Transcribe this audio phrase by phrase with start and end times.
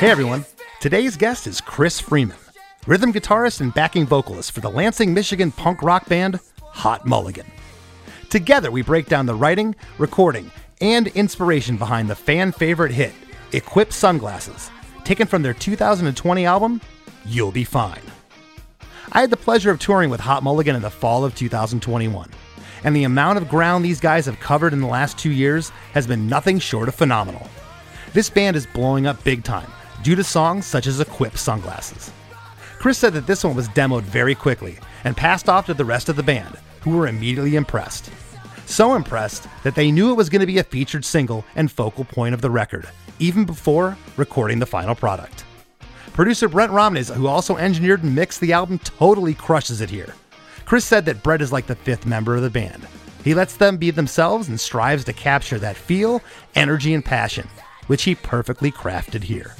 [0.00, 0.46] Hey everyone,
[0.80, 2.38] today's guest is Chris Freeman,
[2.86, 7.44] rhythm guitarist and backing vocalist for the Lansing, Michigan punk rock band Hot Mulligan.
[8.30, 10.50] Together, we break down the writing, recording,
[10.80, 13.12] and inspiration behind the fan favorite hit,
[13.52, 14.70] Equip Sunglasses,
[15.04, 16.80] taken from their 2020 album,
[17.26, 18.00] You'll Be Fine.
[19.12, 22.30] I had the pleasure of touring with Hot Mulligan in the fall of 2021,
[22.84, 26.06] and the amount of ground these guys have covered in the last two years has
[26.06, 27.48] been nothing short of phenomenal.
[28.12, 29.70] This band is blowing up big time
[30.02, 32.12] due to songs such as Equip Sunglasses.
[32.78, 36.08] Chris said that this one was demoed very quickly and passed off to the rest
[36.08, 38.10] of the band, who were immediately impressed.
[38.64, 42.04] So impressed that they knew it was going to be a featured single and focal
[42.04, 45.44] point of the record, even before recording the final product.
[46.12, 50.14] Producer Brett Romnes, who also engineered and mixed the album, totally crushes it here.
[50.70, 52.86] Chris said that Brett is like the fifth member of the band.
[53.24, 56.22] He lets them be themselves and strives to capture that feel,
[56.54, 57.48] energy, and passion,
[57.88, 59.56] which he perfectly crafted here.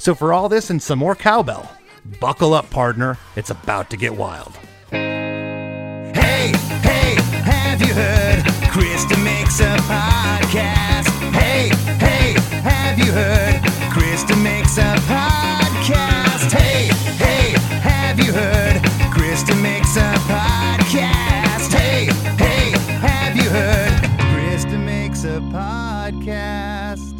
[0.00, 1.70] So, for all this and some more cowbell,
[2.18, 3.16] buckle up, partner.
[3.36, 4.56] It's about to get wild.
[4.90, 7.14] Hey, hey,
[7.44, 8.42] have you heard?
[8.72, 11.06] Chris DeMakes a podcast.
[11.34, 11.68] Hey,
[12.04, 12.32] hey,
[12.62, 13.62] have you heard?
[13.92, 16.50] Chris DeMakes a podcast.
[16.50, 18.82] Hey, hey, have you heard?
[19.12, 20.15] Chris DeMakes a
[21.00, 21.72] podcast.
[21.74, 22.04] Hey,
[22.42, 23.90] hey, have you heard?
[24.32, 27.12] Chris DeMakes a podcast.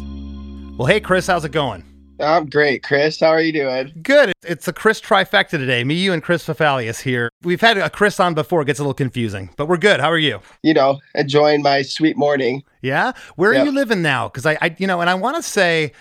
[0.77, 1.83] Well, hey, Chris, how's it going?
[2.19, 3.19] I'm great, Chris.
[3.19, 3.93] How are you doing?
[4.01, 4.33] Good.
[4.43, 5.83] It's a Chris trifecta today.
[5.83, 7.29] Me, you, and Chris Fafalius here.
[7.43, 8.63] We've had a Chris on before.
[8.63, 9.99] It gets a little confusing, but we're good.
[9.99, 10.39] How are you?
[10.63, 12.63] You know, enjoying my sweet morning.
[12.81, 13.11] Yeah.
[13.35, 13.61] Where Yep.
[13.61, 14.27] are you living now?
[14.29, 15.91] Because I, I, you know, and I want to say,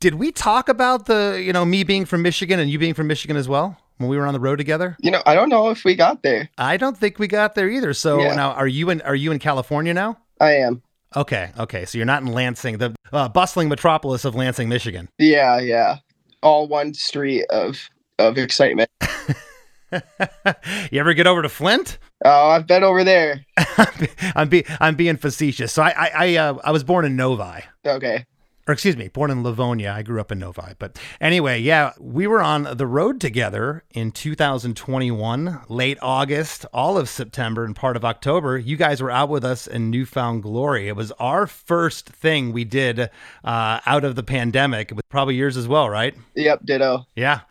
[0.00, 3.06] did we talk about the, you know, me being from Michigan and you being from
[3.06, 4.96] Michigan as well when we were on the road together?
[5.00, 6.48] You know, I don't know if we got there.
[6.58, 7.92] I don't think we got there either.
[7.94, 8.34] So Yeah.
[8.34, 9.00] now, are you in?
[9.02, 10.18] Are you in California now?
[10.40, 10.82] I am.
[11.14, 11.50] Okay.
[11.58, 11.84] Okay.
[11.86, 15.08] So you're not in Lansing, the uh, bustling metropolis of Lansing, Michigan.
[15.18, 15.98] Yeah, yeah.
[16.42, 18.90] All one street of of excitement.
[20.90, 21.98] you ever get over to Flint?
[22.24, 23.44] Oh, I've been over there.
[24.34, 25.72] I'm be I'm being facetious.
[25.72, 27.62] So I I I, uh, I was born in Novi.
[27.86, 28.24] Okay.
[28.68, 29.92] Or excuse me, born in Livonia.
[29.92, 30.72] I grew up in Novi.
[30.80, 37.08] But anyway, yeah, we were on the road together in 2021, late August, all of
[37.08, 38.58] September, and part of October.
[38.58, 40.88] You guys were out with us in New Found Glory.
[40.88, 43.08] It was our first thing we did
[43.44, 44.90] uh, out of the pandemic.
[44.90, 46.16] It was probably yours as well, right?
[46.34, 47.06] Yep, ditto.
[47.14, 47.42] Yeah.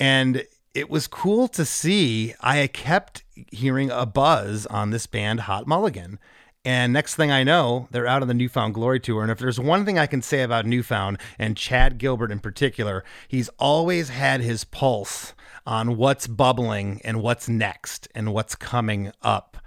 [0.00, 0.44] And
[0.74, 2.34] it was cool to see.
[2.40, 3.22] I kept
[3.52, 6.18] hearing a buzz on this band, Hot Mulligan.
[6.66, 9.22] And next thing I know, they're out on the New Found Glory tour.
[9.22, 13.04] And if there's one thing I can say about Newfound and Chad Gilbert in particular,
[13.28, 15.32] he's always had his pulse
[15.64, 19.58] on what's bubbling and what's next and what's coming up.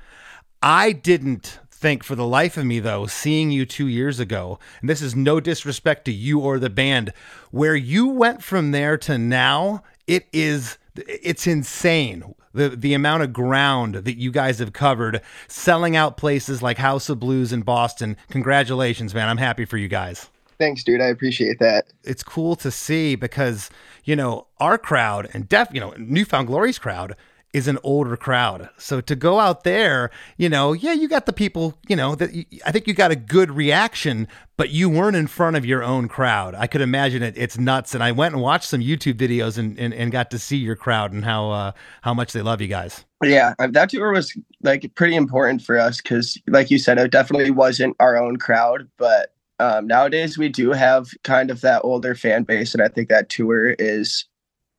[0.61, 4.89] I didn't think for the life of me, though, seeing you two years ago, and
[4.89, 7.13] this is no disrespect to you or the band,
[7.49, 12.35] where you went from there to now, it is it's insane.
[12.53, 17.09] The the amount of ground that you guys have covered, selling out places like House
[17.09, 18.17] of Blues in Boston.
[18.29, 19.29] Congratulations, man.
[19.29, 20.29] I'm happy for you guys
[20.59, 20.99] Thanks, dude.
[20.99, 21.85] I appreciate that.
[22.03, 23.69] it's cool to see because
[24.03, 27.15] you know our crowd and def you know New Found Glory's crowd
[27.53, 28.69] is an older crowd.
[28.77, 32.29] So to go out there you know yeah you got the people you know that
[32.65, 36.09] i think you got a good reaction but you weren't in front of your own
[36.09, 36.53] crowd.
[36.53, 37.93] I could imagine it it's nuts.
[37.93, 40.75] And i went and watched some youtube videos and and, and got to see your
[40.75, 43.05] crowd and how uh how much they love you guys.
[43.23, 47.11] Yeah, uh, that tour was like pretty important for us because, like you said, it
[47.11, 48.87] definitely wasn't our own crowd.
[48.97, 53.09] But um, nowadays, we do have kind of that older fan base, and I think
[53.09, 54.25] that tour is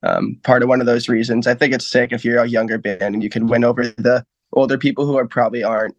[0.02, 1.47] um, part of one of those reasons.
[1.47, 4.25] I think it's sick if you're a younger band and you can win over the
[4.52, 5.97] older people who are probably aren't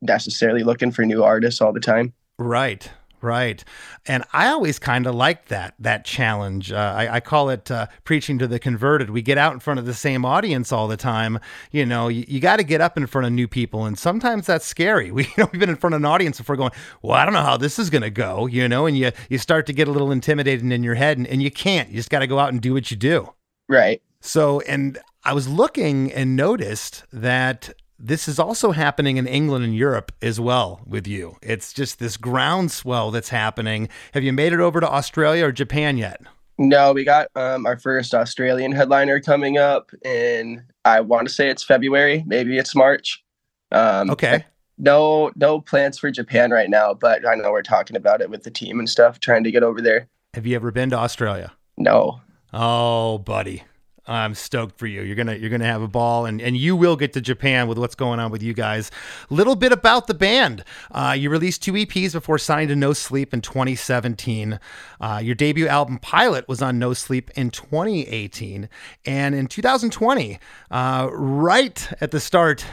[0.00, 2.12] necessarily looking for new artists all the time.
[2.38, 2.90] Right.
[3.22, 3.64] Right.
[4.06, 6.72] And I always kind of like that that challenge.
[6.72, 9.10] Uh, I, I, call it uh, preaching to the converted.
[9.10, 11.38] We get out in front of the same audience all the time.
[11.70, 14.46] You know, you, you got to get up in front of new people, and sometimes
[14.46, 15.12] that's scary.
[15.12, 17.32] We you know we've been in front of an audience before, going, well, I don't
[17.32, 18.46] know how this is going to go.
[18.46, 21.28] You know, and you you start to get a little intimidated in your head, and,
[21.28, 21.90] and you can't.
[21.90, 23.32] You just got to go out and do what you do.
[23.68, 24.02] Right.
[24.20, 29.74] So, and I was looking and noticed that this is also happening in England and
[29.74, 31.36] Europe as well with you.
[31.40, 33.88] It's just this groundswell that's happening.
[34.12, 36.20] Have you made it over to Australia or Japan yet?
[36.58, 41.48] No, we got um, our first Australian headliner coming up in I want to say
[41.48, 43.22] it's February, maybe it's March.
[43.70, 44.44] Um, okay.
[44.78, 48.42] No, no plans for Japan right now, but I know we're talking about it with
[48.42, 50.08] the team and stuff, trying to get over there.
[50.34, 51.52] Have you ever been to Australia?
[51.76, 52.20] No.
[52.52, 53.64] Oh, buddy.
[54.06, 55.02] I'm stoked for you.
[55.02, 57.78] You're gonna you're gonna have a ball, and and you will get to Japan with
[57.78, 58.90] what's going on with you guys.
[59.30, 60.64] Little bit about the band.
[60.90, 64.58] Uh, you released two EPs before signing to No Sleep in 2017.
[65.00, 68.68] Uh, your debut album Pilot was on No Sleep in 2018,
[69.06, 70.40] and in 2020,
[70.72, 72.64] uh, right at the start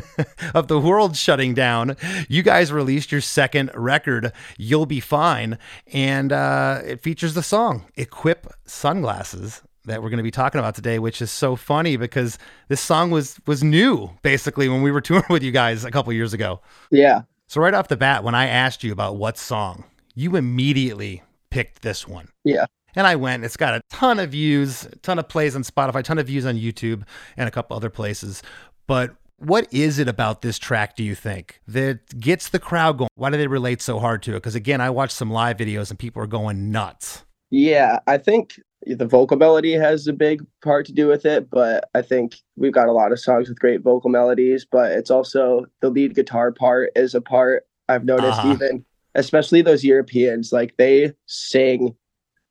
[0.54, 1.96] of the world shutting down,
[2.28, 5.58] you guys released your second record, You'll Be Fine,
[5.92, 10.74] and uh, it features the song "Equip Sunglasses." That we're going to be talking about
[10.74, 12.38] today, which is so funny because
[12.68, 16.12] this song was was new basically when we were touring with you guys a couple
[16.12, 16.60] years ago.
[16.90, 17.22] Yeah.
[17.48, 19.84] So right off the bat, when I asked you about what song,
[20.14, 22.28] you immediately picked this one.
[22.44, 22.66] Yeah.
[22.96, 23.44] And I went.
[23.44, 26.26] It's got a ton of views, a ton of plays on Spotify, a ton of
[26.26, 27.02] views on YouTube,
[27.36, 28.42] and a couple other places.
[28.86, 33.10] But what is it about this track, do you think, that gets the crowd going?
[33.14, 34.36] Why do they relate so hard to it?
[34.36, 37.24] Because again, I watched some live videos and people are going nuts.
[37.50, 41.90] Yeah, I think the vocal melody has a big part to do with it, but
[41.94, 45.66] I think we've got a lot of songs with great vocal melodies, but it's also
[45.80, 48.52] the lead guitar part is a part I've noticed uh-huh.
[48.52, 48.84] even
[49.16, 51.96] especially those Europeans, like they sing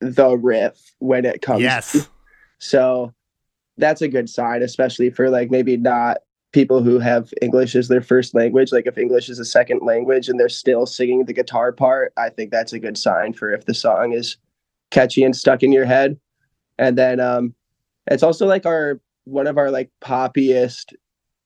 [0.02, 1.62] the riff when it comes.
[1.62, 2.10] Yes.
[2.58, 3.14] So
[3.78, 6.18] that's a good sign, especially for like maybe not
[6.52, 8.72] people who have English as their first language.
[8.72, 12.30] Like if English is a second language and they're still singing the guitar part, I
[12.30, 14.38] think that's a good sign for if the song is
[14.92, 16.18] catchy and stuck in your head.
[16.78, 17.54] And then um
[18.08, 20.94] it's also like our one of our like poppiest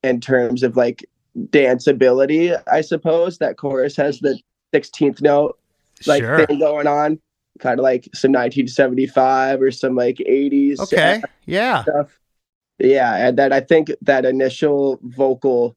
[0.02, 1.04] in terms of like
[1.36, 3.38] danceability, I suppose.
[3.38, 4.38] That chorus has the
[4.74, 5.58] 16th note
[6.06, 6.46] like sure.
[6.46, 7.18] thing going on.
[7.58, 10.80] Kind of like some 1975 or some like 80s.
[10.80, 11.22] Okay.
[11.46, 11.82] Yeah.
[11.82, 12.18] Stuff.
[12.78, 13.16] Yeah.
[13.16, 15.76] And then I think that initial vocal,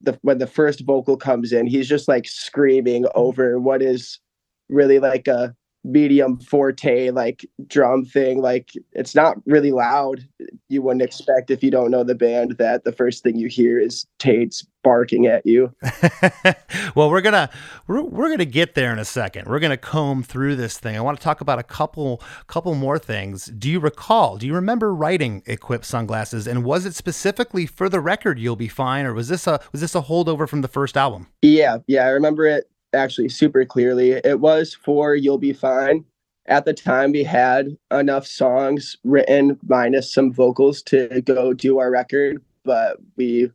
[0.00, 4.20] the when the first vocal comes in, he's just like screaming over what is
[4.68, 5.54] really like a
[5.86, 10.26] medium forte like drum thing like it's not really loud
[10.68, 13.78] you wouldn't expect if you don't know the band that the first thing you hear
[13.78, 15.74] is Tades barking at you.
[16.94, 17.50] Well we're gonna
[17.86, 19.48] we're, we're gonna get there in a second.
[19.48, 20.96] We're gonna comb through this thing.
[20.96, 23.46] I want to talk about a couple couple more things.
[23.46, 28.00] Do you recall do you remember writing equip sunglasses and was it specifically for the
[28.00, 30.96] record you'll be fine or was this a was this a holdover from the first
[30.96, 31.26] album?
[31.42, 34.12] Yeah yeah i remember it actually super clearly.
[34.12, 36.04] It was for You'll Be Fine.
[36.46, 41.90] At the time, we had enough songs written minus some vocals to go do our
[41.90, 43.50] record, but we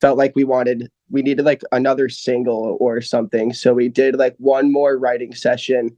[0.00, 3.52] felt like we wanted, we needed like another single or something.
[3.54, 5.96] So we did like one more writing session,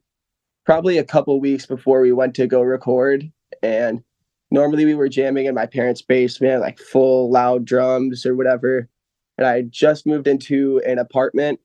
[0.64, 3.30] probably a couple weeks before we went to go record.
[3.62, 4.04] And
[4.52, 8.88] normally we were jamming in my parents' basement, like full loud drums or whatever.
[9.36, 11.58] And I just moved into an apartment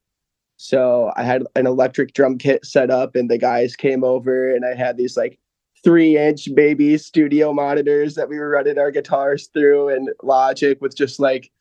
[0.61, 4.63] so I had an electric drum kit set up, and the guys came over, and
[4.63, 5.39] I had these like
[5.83, 10.95] three inch baby studio monitors that we were running our guitars through, and Logic with
[10.95, 11.51] just like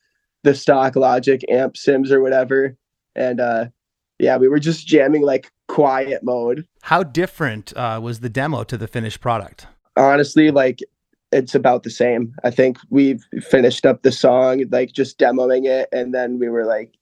[0.45, 2.77] the stock Logic amp sims or whatever.
[3.17, 3.69] And uh,
[4.19, 6.67] yeah, we were just jamming like quiet mode.
[6.83, 9.67] How different uh, was the demo to the finished product?
[9.97, 10.81] Honestly, like
[11.33, 12.35] it's about the same.
[12.45, 16.67] I think we've finished up the song, like just demoing it, and then we were
[16.67, 16.93] like,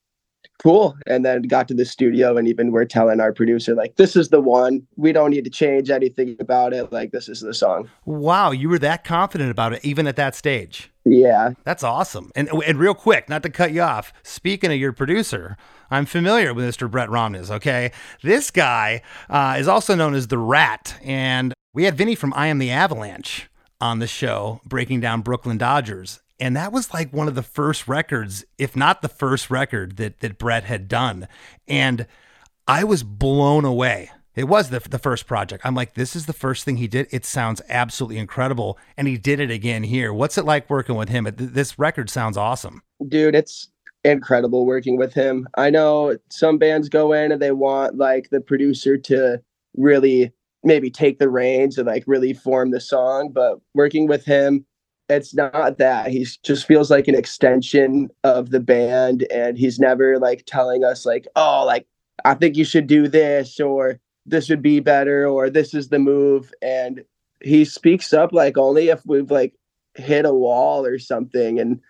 [0.63, 0.97] cool.
[1.07, 4.29] And then got to the studio and even we're telling our producer like this is
[4.29, 4.87] the one.
[4.97, 6.93] We don't need to change anything about it.
[6.93, 7.89] Like this is the song.
[8.05, 10.91] Wow you were that confident about it even at that stage.
[11.05, 11.53] Yeah.
[11.65, 12.31] That's awesome.
[12.35, 15.57] And and real quick not to cut you off speaking of your producer
[15.91, 16.91] I'm familiar with Mr.
[16.91, 17.93] Brett Romnes, okay?
[18.23, 22.49] This guy uh, is also known as the Rat, and we had Vinny from I
[22.49, 23.49] Am the Avalanche
[23.81, 26.21] on the show breaking down Brooklyn Dodgers.
[26.41, 30.21] And that was like one of the first records, if not the first record that
[30.21, 31.29] that Brett had done.
[31.67, 32.07] And
[32.67, 34.11] I was blown away.
[34.37, 35.67] It was the, the first project.
[35.67, 37.09] I'm like, this is the first thing he did.
[37.11, 38.79] It sounds absolutely incredible.
[38.97, 40.13] And he did it again here.
[40.13, 41.29] What's it like working with him?
[41.37, 42.83] This record sounds awesome.
[43.09, 43.69] Dude, it's
[44.05, 45.49] incredible working with him.
[45.57, 49.43] I know some bands go in and they want like the producer to
[49.77, 54.65] really maybe take the reins and like really form the song, but working with him,
[55.09, 56.11] it's not that.
[56.11, 61.07] He just feels like an extension of the band and he's never like telling us
[61.07, 61.87] like, "Oh, like
[62.25, 65.99] I think you should do this or this would be better or this is the
[65.99, 66.53] move.
[66.63, 67.05] And
[67.43, 69.55] he speaks up like only if we've like
[69.95, 71.59] hit a wall or something.
[71.59, 71.81] And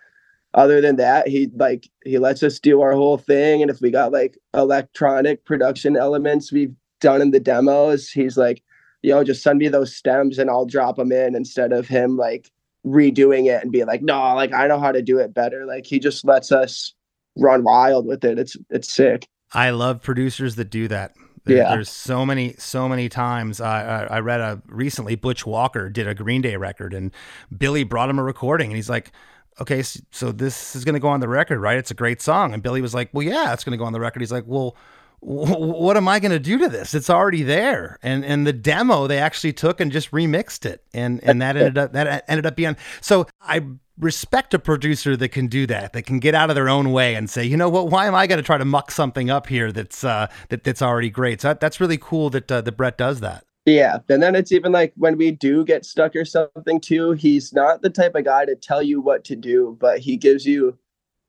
[0.53, 3.61] other than that he like he lets us do our whole thing.
[3.61, 8.61] And if we got like electronic production elements we've done in the demos he's like
[9.01, 12.17] you know just send me those stems and i'll drop them in instead of him
[12.17, 12.51] like
[12.85, 15.85] redoing it and being like no like i know how to do it better like
[15.85, 16.93] he just lets us
[17.37, 21.13] run wild with it it's it's sick i love producers that do that
[21.57, 21.69] yeah.
[21.69, 23.61] There's so many, so many times.
[23.61, 27.11] Uh, I, I read a recently Butch Walker did a Green Day record, and
[27.55, 29.11] Billy brought him a recording, and he's like,
[29.59, 31.77] "Okay, so this is going to go on the record, right?
[31.77, 33.93] It's a great song." And Billy was like, "Well, yeah, it's going to go on
[33.93, 34.75] the record." He's like, "Well."
[35.21, 36.93] What am I going to do to this?
[36.93, 37.97] It's already there.
[38.01, 41.77] And and the demo they actually took and just remixed it, and and that ended
[41.77, 43.27] up that ended up being so.
[43.41, 43.65] I
[43.99, 47.15] respect a producer that can do that, that can get out of their own way
[47.15, 49.47] and say, you know what, why am I going to try to muck something up
[49.47, 51.41] here that's uh, that that's already great?
[51.41, 53.45] So that, that's really cool that uh, that Brett does that.
[53.65, 57.11] Yeah, and then it's even like when we do get stuck or something too.
[57.11, 60.45] He's not the type of guy to tell you what to do, but he gives
[60.45, 60.77] you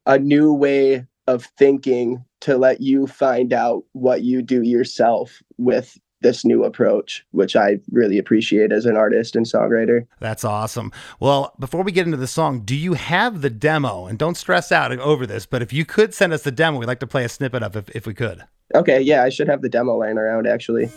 [0.06, 5.98] a new way of thinking to let you find out what you do yourself with
[6.22, 10.06] this new approach, which I really appreciate as an artist and songwriter.
[10.18, 10.92] That's awesome.
[11.18, 14.06] Well, before we get into the song, do you have the demo?
[14.06, 16.86] And don't stress out over this, but if you could send us the demo, we'd
[16.86, 18.44] like to play a snippet of it if, if we could.
[18.74, 20.90] Okay, yeah, I should have the demo laying around actually.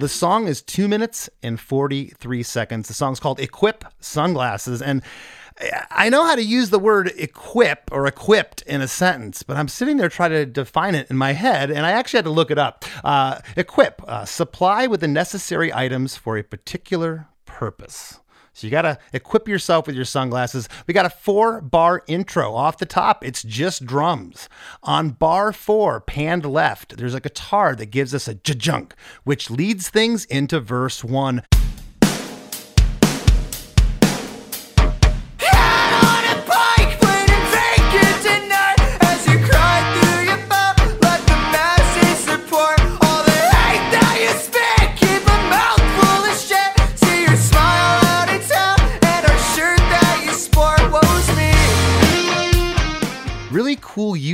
[0.00, 2.88] The song is two minutes and 43 seconds.
[2.88, 4.82] The song's called Equip Sunglasses.
[4.82, 5.02] And
[5.90, 9.68] I know how to use the word equip or equipped in a sentence, but I'm
[9.68, 12.50] sitting there trying to define it in my head, and I actually had to look
[12.50, 12.84] it up.
[13.04, 18.19] Uh, equip, uh, supply with the necessary items for a particular purpose.
[18.52, 20.68] So you got to equip yourself with your sunglasses.
[20.86, 23.24] We got a four bar intro off the top.
[23.24, 24.48] It's just drums.
[24.82, 29.88] On bar four, panned left, there's a guitar that gives us a junk, which leads
[29.88, 31.42] things into verse one.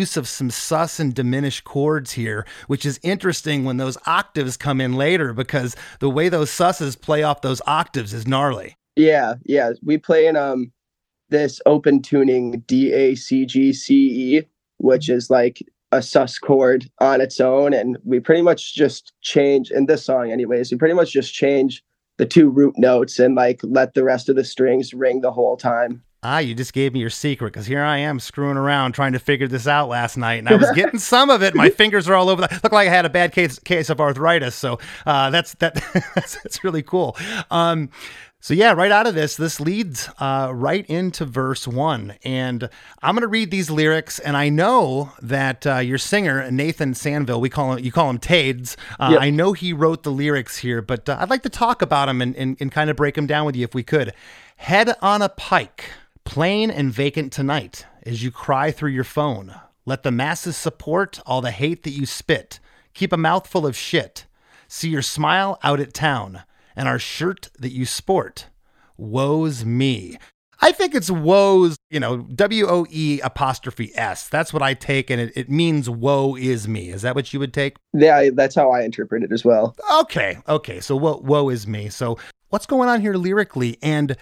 [0.07, 4.81] Use of some sus and diminished chords here, which is interesting when those octaves come
[4.81, 8.77] in later because the way those susses play off those octaves is gnarly.
[8.95, 9.73] Yeah, yeah.
[9.83, 10.71] We play in um
[11.29, 13.95] this open tuning D A C G C
[14.37, 14.43] E,
[14.77, 15.61] which is like
[15.91, 17.75] a sus chord on its own.
[17.75, 21.83] And we pretty much just change in this song anyways, we pretty much just change
[22.19, 25.57] the two root notes and like let the rest of the strings ring the whole
[25.57, 26.01] time.
[26.23, 29.19] Ah, you just gave me your secret because here I am screwing around trying to
[29.19, 31.55] figure this out last night, and I was getting some of it.
[31.55, 32.43] My fingers are all over.
[32.43, 34.55] The, look like I had a bad case case of arthritis.
[34.55, 35.75] So uh, that's that.
[36.15, 37.17] that's, that's really cool.
[37.51, 37.91] Um,
[38.41, 42.69] so yeah, right out of this, this leads uh, right into verse one, and
[43.03, 44.19] I'm going to read these lyrics.
[44.19, 48.19] And I know that uh, your singer Nathan Sanville, we call him, you call him
[48.19, 48.77] Tades.
[49.01, 49.21] Uh, yep.
[49.21, 52.23] I know he wrote the lyrics here, but uh, I'd like to talk about him
[52.23, 54.13] and, and, and kind of break them down with you if we could.
[54.59, 55.91] Head on a pike
[56.27, 59.55] Plain and vacant tonight as you cry through your phone.
[59.87, 62.59] Let the masses support all the hate that you spit.
[62.95, 64.27] Keep a mouthful of shit.
[64.67, 66.43] See your smile out at town
[66.75, 68.49] and our shirt that you sport.
[68.99, 70.19] Woe's me.
[70.61, 74.29] I think it's woes, you know, W O E apostrophe S.
[74.29, 76.89] That's what I take, and it, it means woe is me.
[76.89, 77.77] Is that what you would take?
[77.95, 79.77] Yeah, that's how I interpret it as well.
[80.01, 80.81] Okay, okay.
[80.81, 81.89] So woe, woe is me.
[81.89, 82.19] So
[82.49, 83.79] what's going on here lyrically?
[83.81, 84.17] And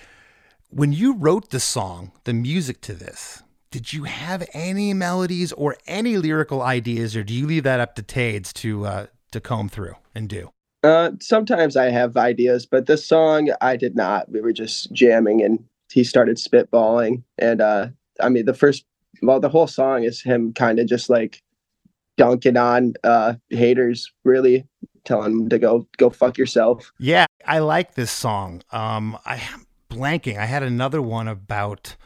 [0.75, 5.77] when you wrote the song, the music to this, did you have any melodies or
[5.87, 9.69] any lyrical ideas, or do you leave that up to Tades to uh, to comb
[9.69, 10.51] through and do?
[10.83, 14.31] Uh, sometimes I have ideas, but this song I did not.
[14.31, 17.23] We were just jamming, and he started spitballing.
[17.39, 17.89] And uh,
[18.21, 18.85] I mean, the first,
[19.23, 21.41] well, the whole song is him kind of just like
[22.17, 24.67] dunking on uh, haters, really
[25.05, 26.93] telling them to go go fuck yourself.
[26.99, 28.63] Yeah, I like this song.
[28.73, 29.41] Um, I
[29.95, 30.37] blanking.
[30.39, 31.97] I had another one about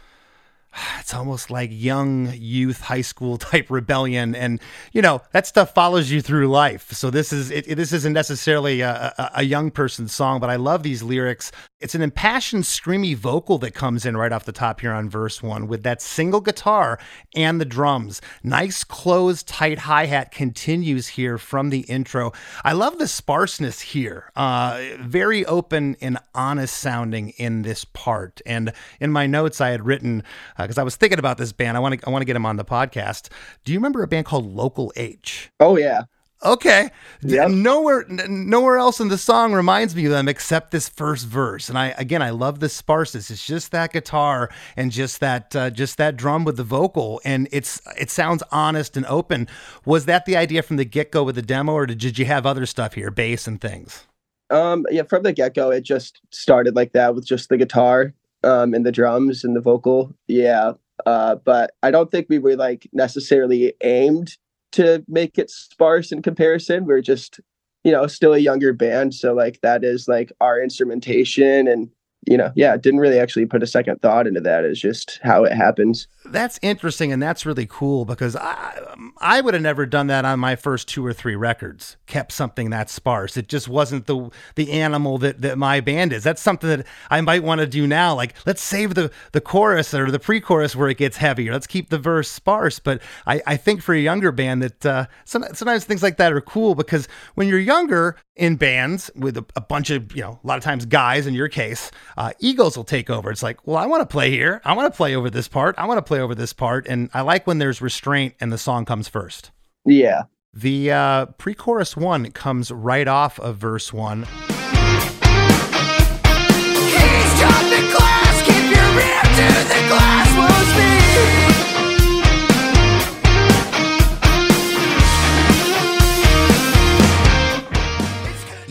[1.00, 4.61] it's almost like young youth high school type rebellion and
[4.92, 6.92] you know that stuff follows you through life.
[6.92, 10.56] So this is it, this isn't necessarily a, a, a, young person's song but i
[10.56, 11.50] love these lyrics.
[11.80, 15.42] It's an impassioned screamy vocal that comes in right off the top here on verse
[15.42, 16.99] one with that single guitar
[17.37, 18.20] and the drums.
[18.42, 22.32] Nice closed tight hi-hat continues here from the intro.
[22.64, 24.30] I love the sparseness here.
[24.35, 28.40] Uh, very open and honest sounding in this part.
[28.44, 30.25] And in my notes i had written
[30.69, 31.79] because I was thinking about this band.
[31.79, 33.31] I want to I want to get him on the podcast.
[33.65, 35.51] Do you remember a band called Local H?
[35.61, 36.03] Oh yeah.
[36.45, 36.91] Okay.
[37.23, 37.51] Yep.
[37.51, 41.71] Nowhere nowhere else in the song reminds me of them except this first verse.
[41.71, 43.31] And I again I love the sparseness.
[43.31, 47.49] It's just that guitar and just that uh, just that drum with the vocal and
[47.51, 49.49] it's it sounds honest and open.
[49.87, 52.67] Was that the idea from the get-go with the demo or did you have other
[52.67, 54.05] stuff here, bass and things?
[54.51, 58.13] Um yeah, from the get-go it just started like that with just the guitar
[58.45, 60.14] um, and the drums and the vocal.
[60.26, 60.73] Yeah.
[61.07, 64.37] Uh, but I don't think we were like necessarily aimed
[64.73, 66.85] to make it sparse in comparison.
[66.85, 67.40] We we're just,
[67.85, 69.14] you know, still a younger band.
[69.14, 71.88] So like that is like our instrumentation and
[72.27, 74.65] you know, yeah, didn't really actually put a second thought into that.
[74.65, 76.09] It's just how it happens.
[76.25, 80.41] That's interesting, and that's really cool because I I would have never done that on
[80.41, 81.97] my first two or three records.
[82.07, 83.37] Kept something that sparse.
[83.37, 86.25] It just wasn't the the animal that that my band is.
[86.25, 88.15] That's something that I might want to do now.
[88.15, 91.53] Like let's save the the chorus or the pre-chorus where it gets heavier.
[91.53, 92.79] Let's keep the verse sparse.
[92.79, 96.41] But I I think for a younger band that uh, sometimes things like that are
[96.41, 100.47] cool because when you're younger in bands with a, a bunch of you know a
[100.47, 103.31] lot of times guys in your case uh, egos will take over.
[103.31, 104.61] It's like, well, I want to play here.
[104.65, 105.77] I want to play over this part.
[105.79, 106.89] I want to play over this part.
[106.89, 109.53] And I like when there's restraint and the song comes first.
[109.85, 110.25] Yeah.
[110.53, 114.26] The uh, pre chorus one comes right off of verse one.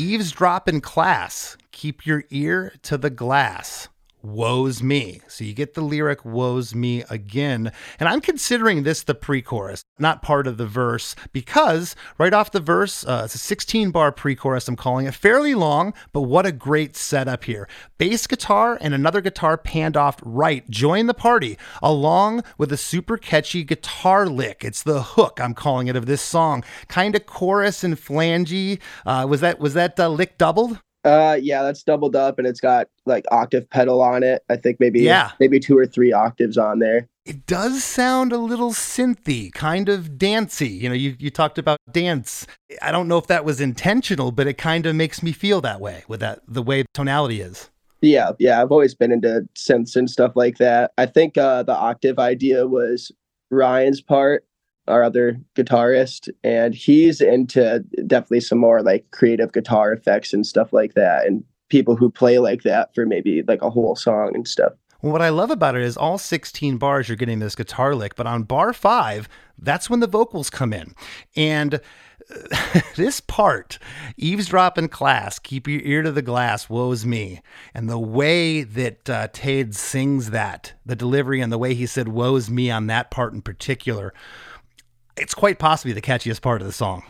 [0.07, 1.57] Eavesdrop in class.
[1.73, 3.89] Keep your ear to the glass
[4.27, 5.21] woes me.
[5.27, 7.71] So you get the lyric woes me again.
[7.99, 12.51] And I'm considering this the pre chorus, not part of the verse, because right off
[12.51, 16.21] the verse, uh, it's a 16 bar pre chorus, I'm calling it fairly long, but
[16.21, 17.67] what a great setup here.
[17.97, 23.17] Bass guitar and another guitar panned off right join the party, along with a super
[23.17, 24.63] catchy guitar lick.
[24.63, 26.63] It's the hook, I'm calling it, of this song.
[26.87, 28.79] Kind of chorus and flangey.
[29.05, 30.79] Uh, was that was that uh, lick doubled?
[31.07, 34.43] Uh, yeah, that's doubled up, and it's got like octave pedal on it.
[34.49, 37.07] I think maybe yeah, maybe two or three octaves on there.
[37.25, 40.67] It does sound a little synthy, kind of dancey.
[40.67, 42.45] You know, you you talked about dance.
[42.81, 45.79] I don't know if that was intentional, but it kind of makes me feel that
[45.79, 47.69] way with that the way the tonality is.
[48.01, 50.91] Yeah, yeah, I've always been into synths and stuff like that.
[50.97, 53.13] I think uh, the octave idea was
[53.49, 54.45] Ryan's part
[54.87, 60.73] our other guitarist, and he's into definitely some more like creative guitar effects and stuff
[60.73, 64.47] like that, and people who play like that for maybe like a whole song and
[64.47, 64.73] stuff.
[65.01, 68.15] Well, what I love about it is all 16 bars you're getting this guitar lick,
[68.15, 70.95] but on bar five, that's when the vocals come in.
[71.35, 71.79] And
[72.95, 73.77] this part,
[74.17, 77.41] eavesdrop in class, keep your ear to the glass, woe's me.
[77.73, 82.07] And the way that uh, Tade sings that, the delivery and the way he said
[82.07, 84.13] woe's me on that part in particular,
[85.17, 87.03] it's quite possibly the catchiest part of the song.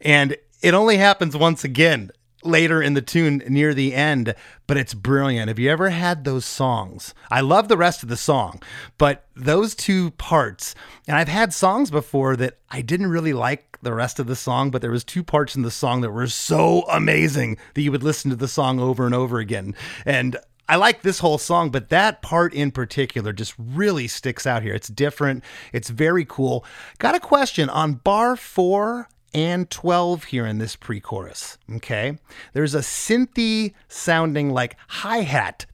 [0.00, 2.10] And it only happens once again
[2.42, 4.34] later in the tune near the end,
[4.66, 5.48] but it's brilliant.
[5.48, 7.14] Have you ever had those songs?
[7.30, 8.62] I love the rest of the song,
[8.98, 10.74] but those two parts,
[11.06, 14.70] and I've had songs before that I didn't really like the rest of the song,
[14.70, 18.02] but there was two parts in the song that were so amazing that you would
[18.02, 19.74] listen to the song over and over again.
[20.04, 20.36] And
[20.70, 24.72] I like this whole song, but that part in particular just really sticks out here.
[24.72, 26.64] It's different, it's very cool.
[26.98, 31.58] Got a question on bar four and 12 here in this pre chorus.
[31.74, 32.18] Okay.
[32.52, 35.66] There's a synthy sounding like hi hat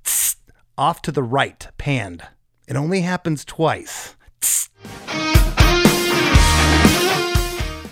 [0.79, 2.23] off to the right, panned.
[2.67, 4.17] It only happens twice.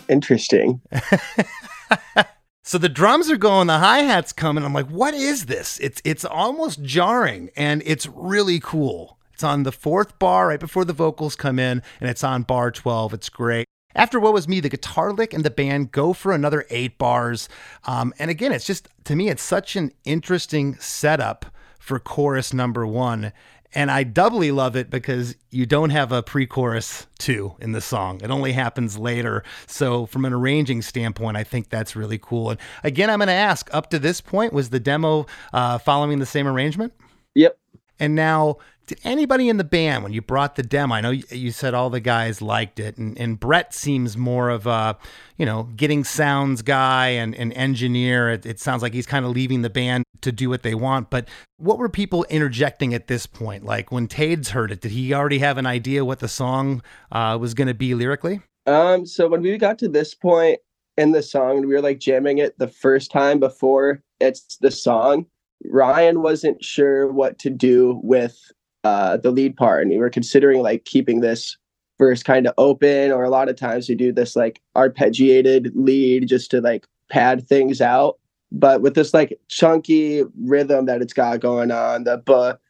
[0.09, 0.81] Interesting.
[2.67, 4.65] So the drums are going, the hi hat's coming.
[4.65, 5.79] I'm like, what is this?
[5.81, 9.19] It's it's almost jarring, and it's really cool.
[9.35, 12.71] It's on the fourth bar right before the vocals come in, and it's on bar
[12.71, 13.13] 12.
[13.13, 13.67] It's great.
[13.95, 17.51] After What Was Me, the guitar lick and the band go for another eight bars.
[17.85, 21.45] Um, and again, it's just, to me, it's such an interesting setup
[21.79, 23.33] for chorus number one.
[23.75, 27.81] And I doubly love it because you don't have a pre chorus two in the
[27.81, 28.21] song.
[28.23, 29.43] It only happens later.
[29.67, 32.51] So, from an arranging standpoint, I think that's really cool.
[32.51, 36.21] And again, I'm going to ask up to this point, was the demo uh, following
[36.21, 36.93] the same arrangement?
[37.35, 37.59] Yep.
[37.99, 41.51] And now, did anybody in the band, when you brought the demo, I know you
[41.51, 44.99] said all the guys liked it, and, and Brett seems more of a,
[45.39, 48.31] you know, getting sounds guy and an engineer.
[48.31, 51.09] It, it sounds like he's kind of leaving the band to do what they want.
[51.09, 53.65] But what were people interjecting at this point?
[53.65, 57.39] Like when Tades heard it, did he already have an idea what the song uh,
[57.41, 58.41] was going to be lyrically?
[58.67, 60.59] Um, so when we got to this point
[60.97, 65.27] in the song, we were like jamming it the first time before it's the song,
[65.65, 68.39] Ryan wasn't sure what to do with
[68.85, 71.57] uh, the lead part, and we were considering like keeping this
[71.99, 76.29] verse kind of open, or a lot of times we do this like arpeggiated lead
[76.29, 78.19] just to like pad things out.
[78.53, 82.61] But with this like chunky rhythm that it's got going on, the but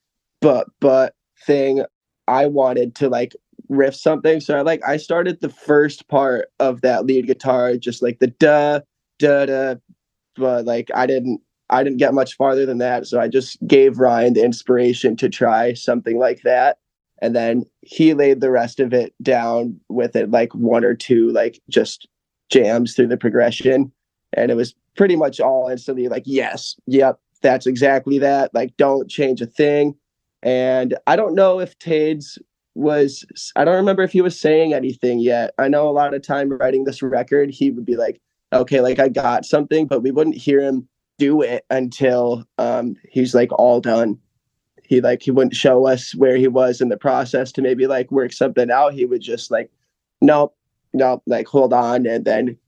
[0.40, 1.14] but but
[1.46, 1.84] thing,
[2.28, 3.34] I wanted to like
[3.68, 4.40] riff something.
[4.40, 8.28] So I like I started the first part of that lead guitar, just like the
[8.28, 8.80] da
[9.18, 9.74] da da,
[10.36, 11.40] but like I didn't
[11.74, 13.06] I didn't get much farther than that.
[13.06, 16.78] So I just gave Ryan the inspiration to try something like that.
[17.20, 21.30] And then he laid the rest of it down with it like one or two,
[21.32, 22.06] like just
[22.48, 23.90] jams through the progression.
[24.34, 28.54] And it was pretty much all instantly like, yes, yep, that's exactly that.
[28.54, 29.96] Like, don't change a thing.
[30.44, 32.38] And I don't know if Tades
[32.76, 33.24] was,
[33.56, 35.54] I don't remember if he was saying anything yet.
[35.58, 38.20] I know a lot of time writing this record, he would be like,
[38.52, 43.34] okay, like I got something, but we wouldn't hear him do it until um, he's
[43.34, 44.18] like all done.
[44.82, 48.10] He like he wouldn't show us where he was in the process to maybe like
[48.10, 48.94] work something out.
[48.94, 49.70] He would just like,
[50.20, 50.54] nope,
[50.92, 52.58] nope, like hold on, and then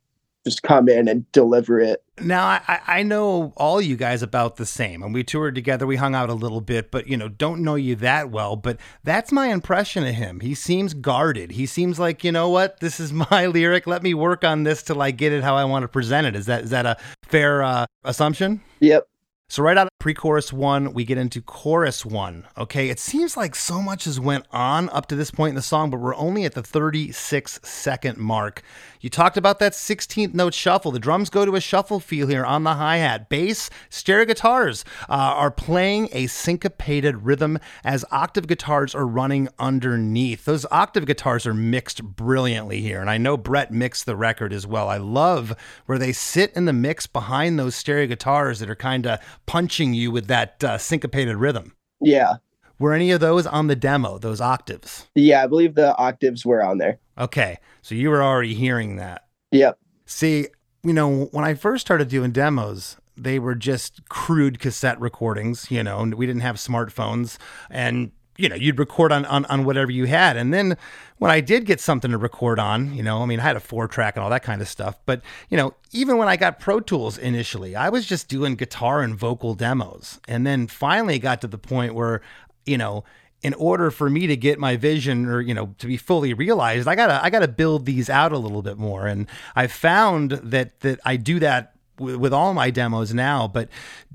[0.46, 2.04] just come in and deliver it.
[2.20, 5.86] Now I, I know all you guys about the same, and we toured together.
[5.86, 8.54] We hung out a little bit, but you know, don't know you that well.
[8.54, 10.40] But that's my impression of him.
[10.40, 11.50] He seems guarded.
[11.50, 13.88] He seems like you know what, this is my lyric.
[13.88, 16.36] Let me work on this till I get it how I want to present it.
[16.36, 18.62] Is that is that a fair uh, assumption?
[18.78, 19.08] Yep.
[19.48, 22.48] So right out of pre-chorus one, we get into chorus one.
[22.58, 25.62] Okay, it seems like so much has went on up to this point in the
[25.62, 28.62] song, but we're only at the 36 second mark.
[29.00, 30.90] You talked about that 16th note shuffle.
[30.90, 33.28] The drums go to a shuffle feel here on the hi hat.
[33.28, 40.44] Bass, stereo guitars uh, are playing a syncopated rhythm as octave guitars are running underneath.
[40.44, 44.66] Those octave guitars are mixed brilliantly here, and I know Brett mixed the record as
[44.66, 44.88] well.
[44.88, 45.54] I love
[45.86, 49.94] where they sit in the mix behind those stereo guitars that are kind of punching
[49.94, 51.74] you with that uh, syncopated rhythm.
[52.00, 52.34] Yeah.
[52.78, 55.06] Were any of those on the demo, those octaves?
[55.14, 56.98] Yeah, I believe the octaves were on there.
[57.16, 57.56] Okay.
[57.80, 59.26] So you were already hearing that.
[59.52, 59.78] Yep.
[60.04, 60.48] See,
[60.82, 65.82] you know, when I first started doing demos, they were just crude cassette recordings, you
[65.82, 67.38] know, we didn't have smartphones
[67.70, 70.36] and you know, you'd record on, on, on whatever you had.
[70.36, 70.76] And then
[71.18, 73.60] when I did get something to record on, you know, I mean, I had a
[73.60, 74.98] four track and all that kind of stuff.
[75.06, 79.02] But, you know, even when I got Pro Tools initially, I was just doing guitar
[79.02, 80.20] and vocal demos.
[80.28, 82.20] And then finally got to the point where,
[82.64, 83.04] you know,
[83.42, 86.88] in order for me to get my vision or you know to be fully realized
[86.88, 90.80] i gotta i gotta build these out a little bit more and i found that
[90.80, 93.68] that i do that with, with all my demos now but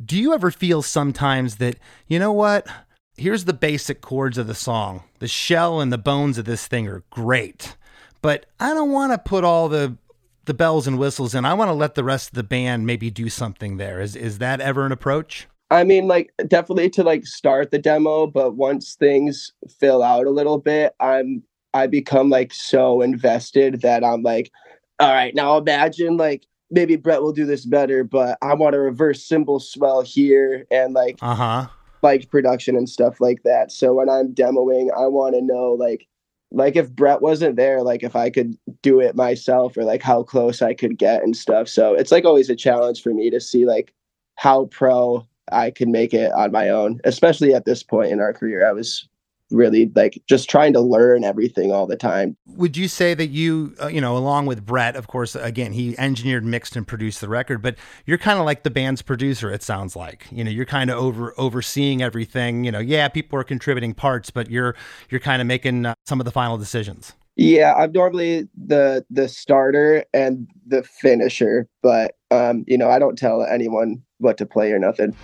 [0.04, 2.68] do you ever feel sometimes that you know what
[3.22, 5.04] here's the basic chords of the song.
[5.20, 7.76] The shell and the bones of this thing are great
[8.24, 9.98] but i don't want to put all the
[10.46, 11.46] the bells and whistles in.
[11.46, 14.02] I want to let the rest of the band maybe do something there.
[14.02, 15.48] Is is that ever an approach?
[15.70, 20.32] I mean, like definitely to like start the demo, but once things fill out a
[20.32, 24.52] little bit, I'm I become like so invested that I'm like,
[25.00, 28.80] all right, now imagine like maybe Brett will do this better, but I want a
[28.80, 31.68] reverse cymbal swell here and like uh-huh
[32.02, 33.72] like production and stuff like that.
[33.72, 36.08] So when I'm demoing, I want to know like
[36.52, 40.24] like if Brett wasn't there, like if I could do it myself or like how
[40.24, 41.70] close I could get and stuff.
[41.70, 43.94] So it's like always a challenge for me to see like
[44.36, 48.34] how pro I can make it on my own, especially at this point in our
[48.34, 48.68] career.
[48.68, 49.08] I was
[49.52, 52.38] really like just trying to learn everything all the time.
[52.48, 55.98] Would you say that you, uh, you know, along with Brett, of course, again, he
[55.98, 59.52] engineered, mixed, and produced the record, but you're kind of like the band's producer.
[59.52, 62.64] It sounds like, you know, you're kind of over overseeing everything.
[62.64, 64.76] You know, yeah, people are contributing parts, but you're
[65.10, 67.14] you're kind of making uh, some of the final decisions.
[67.36, 73.18] Yeah, I'm normally the the starter and the finisher, but um, you know, I don't
[73.18, 75.16] tell anyone what to play or nothing.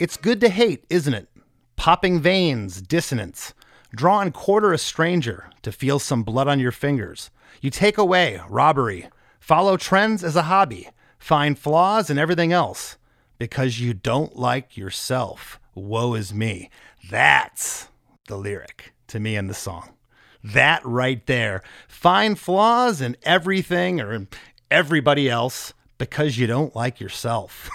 [0.00, 1.28] It's good to hate, isn't it?
[1.76, 3.52] Popping veins, dissonance.
[3.94, 7.30] Draw and quarter a stranger to feel some blood on your fingers.
[7.60, 9.10] You take away robbery.
[9.40, 10.88] Follow trends as a hobby.
[11.18, 12.96] Find flaws in everything else
[13.36, 15.60] because you don't like yourself.
[15.74, 16.70] Woe is me.
[17.10, 17.88] That's
[18.26, 19.90] the lyric to me in the song.
[20.42, 21.62] That right there.
[21.88, 24.28] Find flaws in everything or in
[24.70, 27.70] everybody else because you don't like yourself.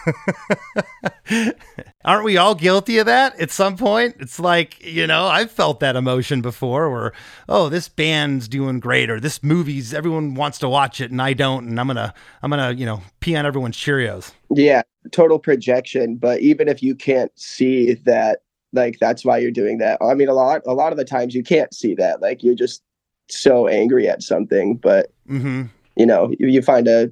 [2.04, 4.16] Aren't we all guilty of that at some point?
[4.20, 7.14] It's like, you know, I've felt that emotion before where,
[7.48, 11.34] oh, this band's doing great or this movie's everyone wants to watch it and I
[11.34, 14.34] don't and I'm going to I'm going to, you know, pee on everyone's Cheerios.
[14.50, 18.40] Yeah, total projection, but even if you can't see that
[18.74, 20.00] like that's why you're doing that.
[20.02, 22.22] I mean a lot a lot of the times you can't see that.
[22.22, 22.82] Like you're just
[23.30, 25.64] so angry at something, but Mm-hmm.
[25.96, 27.12] you know, you, you find a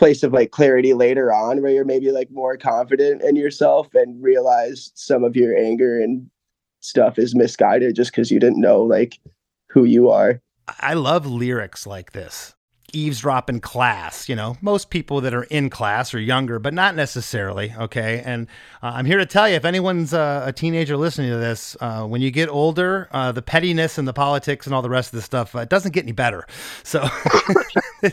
[0.00, 4.20] place of like clarity later on where you're maybe like more confident in yourself and
[4.22, 6.28] realize some of your anger and
[6.80, 9.18] stuff is misguided just because you didn't know like
[9.68, 10.40] who you are.
[10.80, 12.54] I love lyrics like this.
[12.94, 16.96] Eavesdrop in class, you know, most people that are in class are younger, but not
[16.96, 17.74] necessarily.
[17.78, 18.22] Okay.
[18.24, 18.46] And
[18.82, 22.06] uh, I'm here to tell you if anyone's uh, a teenager listening to this, uh,
[22.06, 25.18] when you get older, uh, the pettiness and the politics and all the rest of
[25.18, 26.46] the stuff, uh, it doesn't get any better.
[26.84, 27.06] So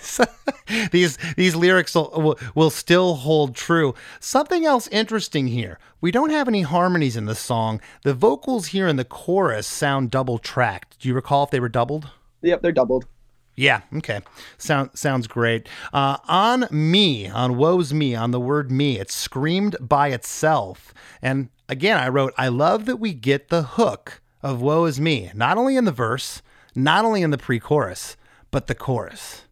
[0.91, 3.93] these, these lyrics will, will, still hold true.
[4.19, 5.79] Something else interesting here.
[6.01, 7.81] We don't have any harmonies in the song.
[8.03, 10.99] The vocals here in the chorus sound double tracked.
[10.99, 12.09] Do you recall if they were doubled?
[12.41, 13.05] Yep, they're doubled.
[13.55, 13.81] Yeah.
[13.95, 14.21] Okay.
[14.59, 15.67] Sound sounds great.
[15.91, 20.93] Uh, on me, on woe's me, on the word me, it's screamed by itself.
[21.23, 25.31] And again, I wrote, I love that we get the hook of woe is me,
[25.33, 26.43] not only in the verse,
[26.75, 28.15] not only in the pre-chorus,
[28.51, 29.46] but the chorus.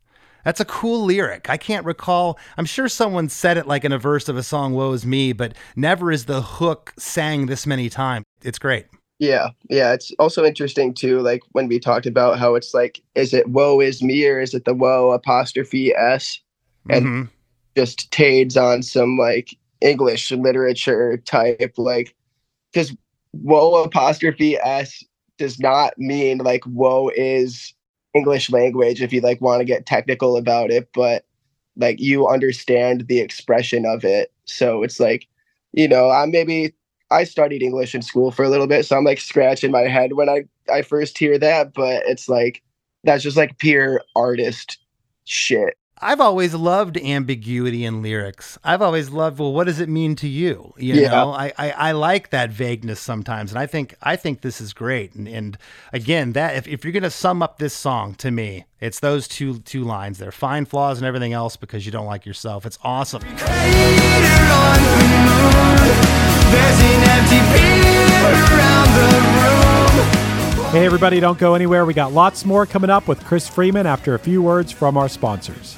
[0.46, 1.50] That's a cool lyric.
[1.50, 2.40] I can't recall.
[2.58, 5.34] I'm sure someone said it like in a verse of a song, Woe is Me,
[5.34, 8.26] but never is the hook sang this many times.
[8.44, 8.86] It's great.
[9.20, 9.94] Yeah, yeah.
[9.94, 13.80] It's also interesting too, like when we talked about how it's like, is it woe
[13.82, 16.40] is me or is it the woe apostrophe s?
[16.90, 17.30] And Mhm.
[17.78, 22.16] just tades on some like English literature type, like
[22.74, 22.96] because
[23.34, 25.04] woe apostrophe s
[25.38, 27.75] does not mean like woe is
[28.16, 31.26] English language if you like want to get technical about it, but
[31.78, 34.32] like you understand the expression of it.
[34.46, 35.28] So it's like,
[35.74, 36.74] you know, I maybe
[37.12, 40.14] I studied English in school for a little bit, so I'm like scratching my head
[40.14, 42.64] when I I first hear that, but it's like
[43.04, 44.80] that's just like pure artist
[45.26, 45.76] shit.
[46.02, 48.60] I've always loved ambiguity in lyrics.
[48.66, 50.74] I've always loved, well, what does it mean to you?
[50.78, 51.08] You Yeah.
[51.10, 53.52] know, I, I, I like that vagueness sometimes.
[53.52, 55.16] And I think, I think this is great.
[55.16, 55.58] And, and
[55.94, 59.26] again, that if, if you're going to sum up this song to me, it's those
[59.26, 62.66] two, two lines there, find flaws and everything else because you don't like yourself.
[62.66, 63.22] It's awesome.
[70.72, 71.86] Hey, everybody, don't go anywhere.
[71.86, 75.08] We got lots more coming up with Chris Freeman after a few words from our
[75.08, 75.78] sponsors.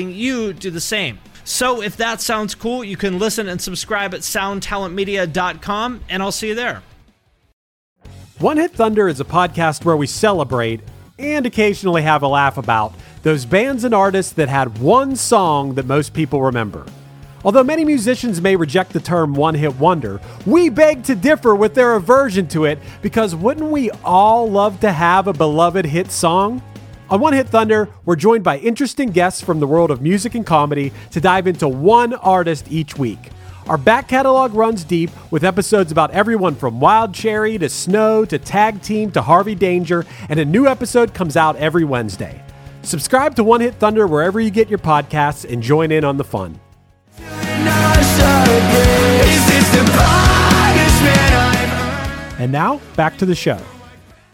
[0.00, 1.18] you do the same.
[1.44, 6.48] So if that sounds cool, you can listen and subscribe at soundtalentmedia.com, and I'll see
[6.48, 6.82] you there.
[8.38, 10.80] One Hit Thunder is a podcast where we celebrate
[11.18, 15.86] and occasionally have a laugh about those bands and artists that had one song that
[15.86, 16.84] most people remember.
[17.44, 21.74] Although many musicians may reject the term one hit wonder, we beg to differ with
[21.74, 26.62] their aversion to it because wouldn't we all love to have a beloved hit song?
[27.10, 30.46] On One Hit Thunder, we're joined by interesting guests from the world of music and
[30.46, 33.30] comedy to dive into one artist each week.
[33.68, 38.38] Our back catalog runs deep with episodes about everyone from Wild Cherry to Snow to
[38.38, 42.42] Tag Team to Harvey Danger, and a new episode comes out every Wednesday.
[42.82, 46.24] Subscribe to One Hit Thunder wherever you get your podcasts and join in on the
[46.24, 46.58] fun.
[52.38, 53.60] And now, back to the show.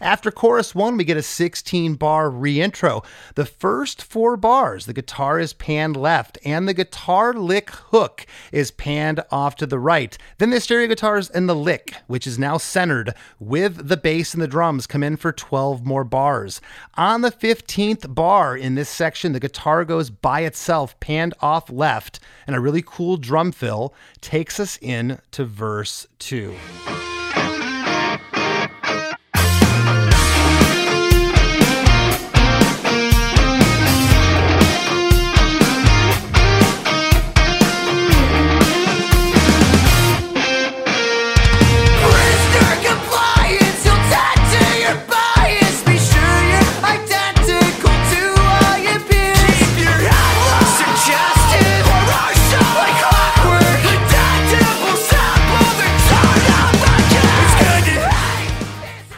[0.01, 3.05] After chorus one, we get a 16 bar reintro.
[3.35, 8.71] The first four bars, the guitar is panned left and the guitar lick hook is
[8.71, 10.17] panned off to the right.
[10.39, 14.41] Then the stereo guitars and the lick, which is now centered with the bass and
[14.41, 16.61] the drums, come in for 12 more bars.
[16.95, 22.19] On the 15th bar in this section, the guitar goes by itself, panned off left,
[22.47, 26.55] and a really cool drum fill takes us in to verse two.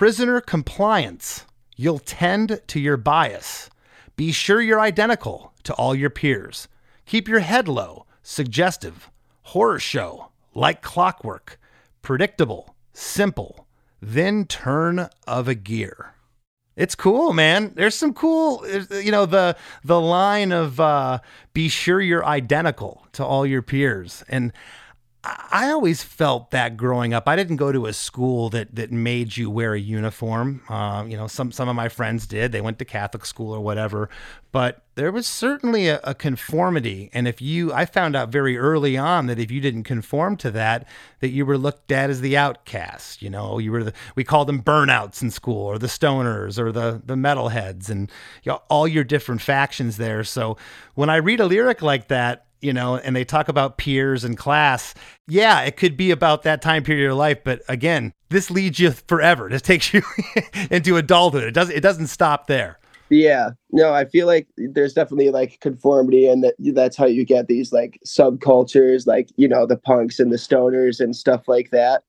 [0.04, 1.46] Prisoner compliance.
[1.78, 3.70] You'll tend to your bias.
[4.18, 6.68] Be sure you're identical to all your peers.
[7.06, 9.10] Keep your head low, suggestive,
[9.44, 11.58] horror show, like clockwork,
[12.02, 13.66] predictable, simple,
[14.02, 16.16] then turn of a gear.
[16.76, 17.72] It's cool, man.
[17.76, 21.20] There's some cool, you know, the the line of uh,
[21.54, 24.52] "be sure you're identical to all your peers," and
[25.26, 27.30] I always felt that growing up.
[27.30, 30.62] I didn't go to a school that that made you wear a uniform.
[30.68, 32.52] Uh, you know, some some of my friends did.
[32.52, 34.10] They went to Catholic school or whatever.
[34.52, 38.98] But there was certainly a, a conformity, and if you, I found out very early
[38.98, 40.88] on that if you didn't conform to that,
[41.22, 43.22] that you were looked at as the outcast.
[43.22, 46.74] You know, you were the we called them burnouts in school, or the stoners, or
[46.74, 48.12] the the metalheads, and
[48.44, 50.26] you know, all your different factions there.
[50.26, 50.58] So
[50.96, 54.38] when I read a lyric like that, you know, and they talk about peers and
[54.38, 54.94] class.
[55.28, 58.80] Yeah, it could be about that time period of your life, but again, this leads
[58.80, 59.50] you forever.
[59.50, 60.02] This takes you
[60.72, 61.44] into adulthood.
[61.44, 62.80] It doesn't it doesn't stop there.
[63.10, 67.48] Yeah, no, I feel like there's definitely like conformity, and that that's how you get
[67.48, 72.04] these like subcultures, like you know the punks and the stoners and stuff like that.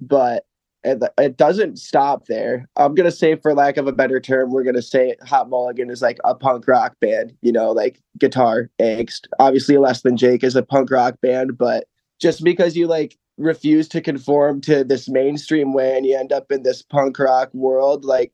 [0.00, 0.44] But
[0.84, 2.68] it, it doesn't stop there.
[2.76, 6.02] I'm gonna say, for lack of a better term, we're gonna say Hot Mulligan is
[6.02, 7.34] like a punk rock band.
[7.42, 9.26] You know, like guitar angst.
[9.38, 11.86] Obviously, Less Than Jake is a punk rock band, but
[12.20, 16.50] just because you like refuse to conform to this mainstream way and you end up
[16.52, 18.32] in this punk rock world, like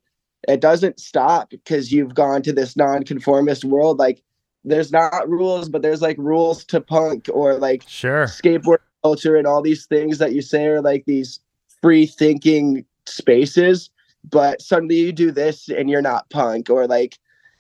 [0.49, 4.23] it doesn't stop because you've gone to this non-conformist world like
[4.65, 8.27] there's not rules but there's like rules to punk or like Sure.
[8.27, 11.41] skateboard culture and all these things that you say are like these
[11.87, 13.91] free thinking spaces
[14.29, 17.17] but suddenly you do this and you're not punk or like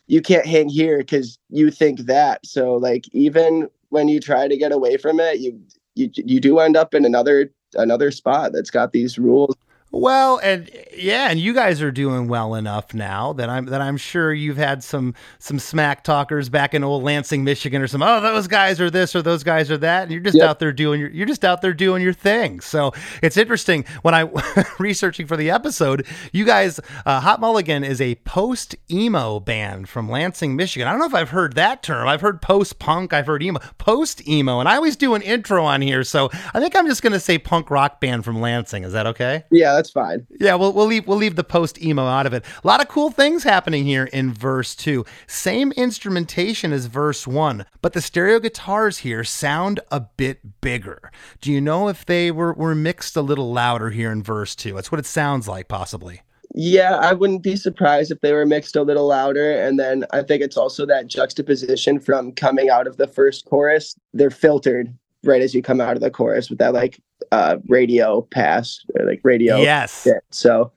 [0.09, 2.45] you can't hang here because you think that.
[2.45, 5.61] So like even when you try to get away from it you
[5.95, 9.55] you, you do end up in another another spot that's got these rules
[10.01, 13.97] Well, and yeah, and you guys are doing well enough now that I'm that I'm
[13.97, 18.21] sure you've had some some smack talkers back in old Lansing, Michigan, or some oh
[18.21, 20.49] those guys are this or those guys are that, and you're just Yep.
[20.49, 22.61] out there doing your you're just out there doing your thing.
[22.61, 24.29] So it's interesting when I
[24.79, 30.11] researching for the episode, you guys, uh, Hot Mulligan is a post emo band from
[30.11, 30.87] Lansing, Michigan.
[30.87, 32.07] I don't know if I've heard that term.
[32.07, 35.65] I've heard post punk, I've heard emo, post emo, and I always do an intro
[35.65, 38.85] on here, so I think I'm just gonna say punk rock band from Lansing.
[38.85, 39.45] Is that okay?
[39.51, 42.45] yeah that's fine Yeah, we'll we'll leave we'll leave the post emo out of it.
[42.63, 45.05] A lot of cool things happening here in verse two.
[45.27, 51.11] Same instrumentation as verse one, but the stereo guitars here sound a bit bigger.
[51.41, 54.75] Do you know if they were were mixed a little louder here in verse two?
[54.75, 56.23] That's what it sounds like, possibly.
[56.55, 59.53] Yeah, I wouldn't be surprised if they were mixed a little louder.
[59.53, 63.95] And then I think it's also that juxtaposition from coming out of the first chorus.
[64.15, 64.97] They're filtered
[65.27, 67.01] right as you come out of the chorus with that like
[67.33, 70.05] uh radio pass or like radio Yes.
[70.05, 70.23] bit.
[70.31, 70.73] So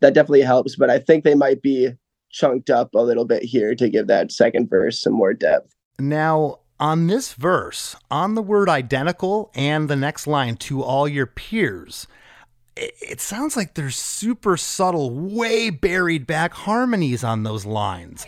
[0.00, 0.76] that definitely helps.
[0.76, 1.90] But I think they might be
[2.30, 5.74] chunked up a little bit here to give that second verse some more depth.
[5.98, 11.26] Now, on this verse, on the word identical and the next line, to all your
[11.26, 12.08] peers,
[12.74, 18.26] it, it sounds like there's super subtle, way buried back harmonies on those lines.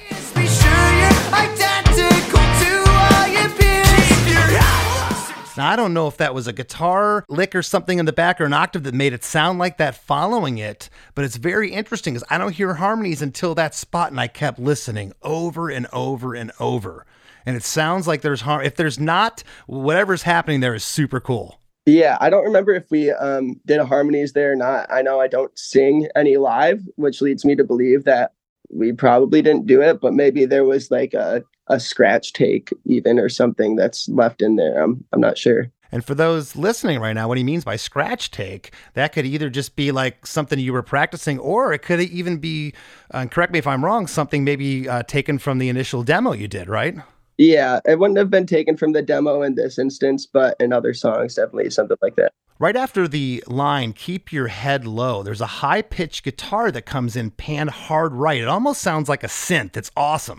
[5.57, 8.40] Now, I don't know if that was a guitar lick or something in the back
[8.40, 12.14] or an octave that made it sound like that following it, but it's very interesting
[12.14, 16.35] because I don't hear harmonies until that spot, and I kept listening over and over
[16.35, 17.07] and over.
[17.46, 18.65] And it sounds like there's harm.
[18.65, 21.61] If there's not, whatever's happening there is super cool.
[21.87, 24.90] Yeah, I don't remember if we um, did a harmonies there or not.
[24.90, 28.33] I know I don't sing any live, which leads me to believe that
[28.71, 33.19] we probably didn't do it, but maybe there was like a, a scratch take even
[33.19, 34.83] or something that's left in there.
[34.83, 35.71] I'm I'm not sure.
[35.92, 39.48] And for those listening right now, what he means by scratch take, that could either
[39.48, 42.75] just be like something you were practicing, or it could even be,
[43.12, 46.48] uh, correct me if I'm wrong, something maybe uh, taken from the initial demo you
[46.48, 46.96] did, right?
[47.38, 50.94] Yeah, it wouldn't have been taken from the demo in this instance, but in other
[50.94, 52.33] songs, definitely something like that.
[52.65, 57.15] Right after the line, keep your head low, there's a high pitched guitar that comes
[57.15, 58.40] in panned hard right.
[58.40, 59.77] It almost sounds like a synth.
[59.77, 60.38] It's awesome.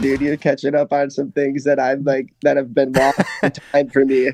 [0.00, 3.52] Dude, you're catching up on some things that I've like that have been lost in
[3.72, 4.30] time for me.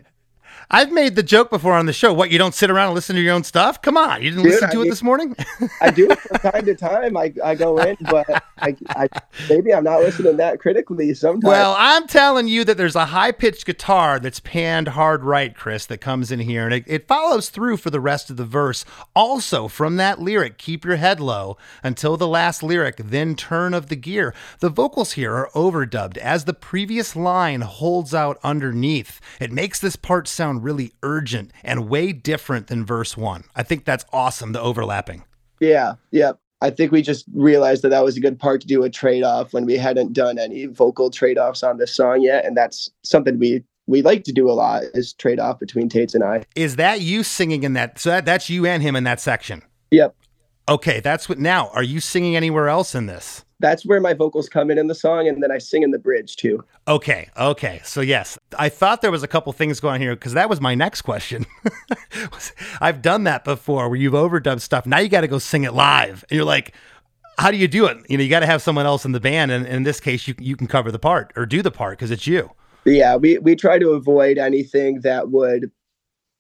[0.73, 2.13] I've made the joke before on the show.
[2.13, 3.83] What, you don't sit around and listen to your own stuff?
[3.83, 4.23] Come on.
[4.23, 5.37] You didn't Dude, listen I to it mean- this morning?
[5.81, 7.17] I do it from time to time.
[7.17, 9.09] I, I go in, but I, I
[9.49, 11.45] maybe I'm not listening that critically sometimes.
[11.45, 15.87] Well, I'm telling you that there's a high pitched guitar that's panned hard right, Chris,
[15.87, 18.85] that comes in here, and it, it follows through for the rest of the verse.
[19.15, 23.89] Also, from that lyric, keep your head low until the last lyric, then turn of
[23.89, 24.33] the gear.
[24.61, 29.21] The vocals here are overdubbed as the previous line holds out underneath.
[29.41, 33.45] It makes this part sound really urgent and way different than verse one.
[33.55, 35.25] I think that's awesome, the overlapping.
[35.61, 36.33] yeah, yeah.
[36.63, 39.23] I think we just realized that that was a good part to do a trade
[39.23, 42.91] off when we hadn't done any vocal trade offs on this song yet, and that's
[43.03, 46.45] something we we like to do a lot is trade off between Tades and I.
[46.55, 47.99] Is that you singing in that?
[47.99, 49.63] So that, that's you and him in that section.
[49.91, 50.15] Yep,
[50.71, 51.69] Okay, that's what now.
[51.75, 53.45] Are you singing anywhere else in this?
[53.61, 55.99] that's where my vocals come in in the song, and then I sing in the
[55.99, 56.65] bridge too.
[56.89, 57.81] Okay, okay.
[57.85, 60.61] So yes, I thought there was a couple things going on here because that was
[60.61, 61.47] my next question.
[62.81, 64.87] I've done that before where you've overdubbed stuff.
[64.87, 66.25] Now you got to go sing it live.
[66.29, 66.75] And you're like,
[67.39, 67.99] how do you do it?
[68.09, 70.27] You know, you got to have someone else in the band, and in this case,
[70.27, 72.51] you you can cover the part or do the part because it's you.
[72.87, 75.71] Yeah, we we try to avoid anything that would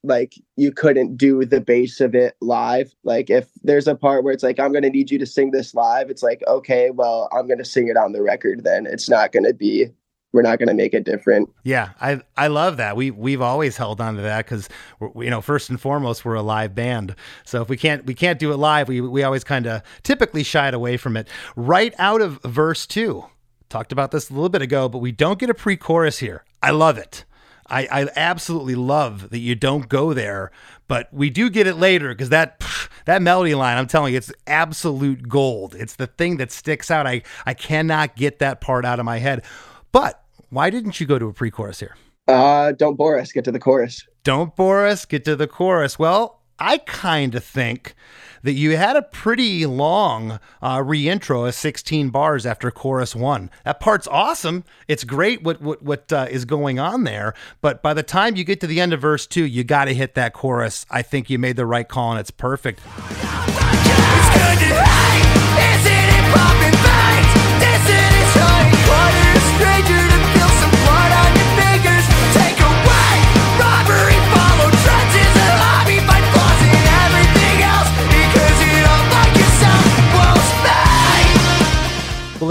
[0.02, 2.94] like you couldn't do the bass of it live.
[3.04, 5.50] Like if there's a part where it's like I'm going to need you to sing
[5.50, 8.86] this live, it's like okay, well, I'm going to sing it on the record then.
[8.86, 9.90] It's not going to be
[10.32, 11.50] we're not going to make it different.
[11.64, 12.96] Yeah, I I love that.
[12.96, 14.68] We we've always held on to that because
[15.16, 17.14] you know first and foremost we're a live band.
[17.44, 20.42] So if we can't we can't do it live, we we always kind of typically
[20.42, 21.28] shied away from it.
[21.56, 23.24] Right out of verse two,
[23.68, 26.44] talked about this a little bit ago, but we don't get a pre-chorus here.
[26.62, 27.24] I love it.
[27.70, 30.50] I, I absolutely love that you don't go there,
[30.88, 32.62] but we do get it later because that
[33.04, 35.74] that melody line, I'm telling you, it's absolute gold.
[35.74, 37.06] It's the thing that sticks out.
[37.06, 39.44] I I cannot get that part out of my head.
[39.92, 41.96] But why didn't you go to a pre-chorus here?
[42.28, 44.06] Uh don't bore us, get to the chorus.
[44.24, 45.98] Don't bore us, get to the chorus.
[45.98, 47.94] Well, I kind of think
[48.42, 53.50] that you had a pretty long uh, reintro of 16 bars after chorus one.
[53.64, 54.64] That part's awesome.
[54.88, 57.34] It's great what what what uh, is going on there.
[57.60, 59.94] But by the time you get to the end of verse two, you got to
[59.94, 60.86] hit that chorus.
[60.90, 62.80] I think you made the right call, and it's perfect.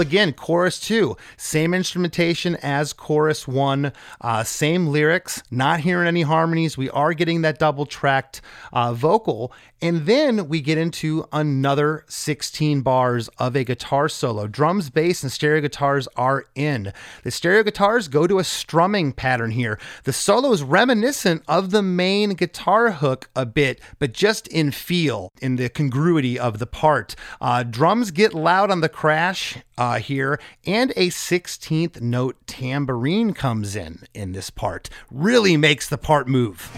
[0.00, 3.92] Again, chorus two, same instrumentation as chorus one,
[4.22, 6.78] uh, same lyrics, not hearing any harmonies.
[6.78, 8.40] We are getting that double tracked
[8.72, 9.52] uh, vocal.
[9.82, 14.46] And then we get into another 16 bars of a guitar solo.
[14.46, 16.92] Drums, bass, and stereo guitars are in.
[17.22, 19.78] The stereo guitars go to a strumming pattern here.
[20.04, 25.32] The solo is reminiscent of the main guitar hook a bit, but just in feel,
[25.40, 27.16] in the congruity of the part.
[27.40, 33.74] Uh, drums get loud on the crash uh, here, and a 16th note tambourine comes
[33.74, 34.90] in in this part.
[35.10, 36.70] Really makes the part move.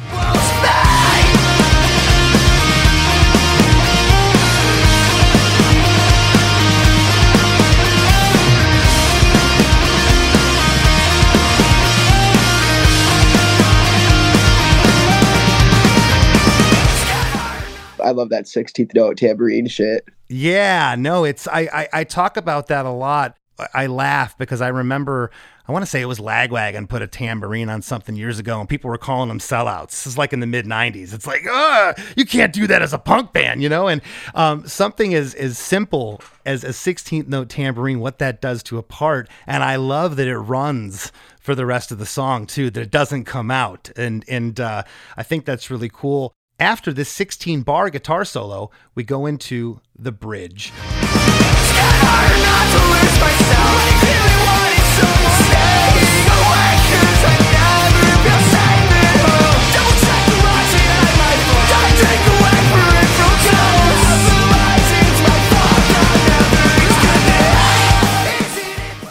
[18.03, 20.05] I love that 16th note tambourine shit.
[20.29, 23.37] Yeah, no, it's I, I I talk about that a lot.
[23.59, 25.31] I- I laugh because I remember
[25.69, 28.69] I want to say it was Lagwagon put a tambourine on something years ago, and
[28.69, 29.91] people were calling them sellouts.
[29.91, 31.15] This is like in the mid '90s.
[31.15, 33.87] It's like, ah, you can't do that as a punk band, you know.
[33.87, 34.03] And
[34.35, 38.83] um, something as as simple as a 16th note tambourine, what that does to a
[38.83, 42.69] part, and I love that it runs for the rest of the song too.
[42.71, 44.83] That it doesn't come out, and and uh,
[45.17, 46.33] I think that's really cool.
[46.61, 50.73] After this 16 bar guitar solo, we go into the bridge.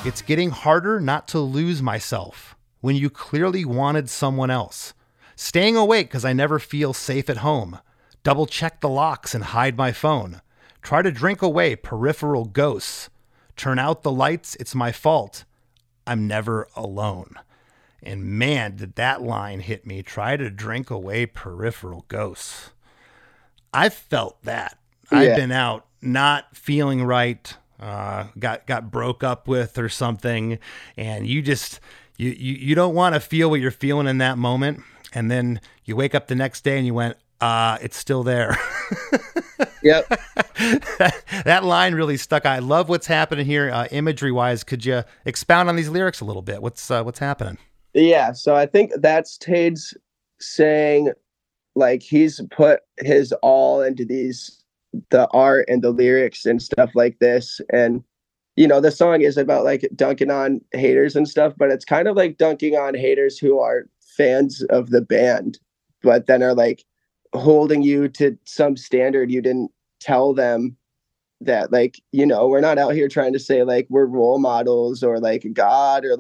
[0.04, 4.94] It's getting harder not to lose myself when you clearly wanted someone else.
[5.36, 7.80] Staying awake because I never feel safe at home.
[8.24, 10.42] Double check the locks and hide my phone.
[10.82, 13.10] Try to drink away peripheral ghosts.
[13.56, 15.44] Turn out the lights, it's my fault.
[16.08, 17.36] I'm never alone.
[18.04, 20.02] And man, did that line hit me.
[20.02, 22.72] Try to drink away peripheral ghosts.
[23.74, 24.80] I felt that.
[25.12, 30.58] I've been out not feeling right, uh, got got broke up with or something,
[30.98, 31.80] and you just
[32.18, 34.82] you you, you don't want to feel what you're feeling in that moment,
[35.14, 38.58] and then you wake up the next day and you went, uh, it's still there.
[39.84, 40.08] Yep.
[41.46, 42.46] that line really stuck.
[42.46, 44.64] I love what's happening here, uh, imagery wise.
[44.64, 46.62] Could you expound on these lyrics a little bit?
[46.62, 47.58] What's uh, what's happening?
[47.94, 49.96] Yeah, so I think that's Tades
[50.40, 51.12] saying
[51.76, 54.64] like he's put his all into these
[55.10, 58.04] the art and the lyrics and stuff like this and
[58.58, 62.10] you know the song is about like dunking on haters and stuff but it's kind
[62.10, 63.86] of like dunking on haters who are
[64.18, 65.60] fans of the band
[66.02, 66.84] but then are like
[67.34, 70.76] holding you to some standard you didn't tell them
[71.42, 75.04] that like you know we're not out here trying to say like we're role models
[75.04, 76.18] or like god or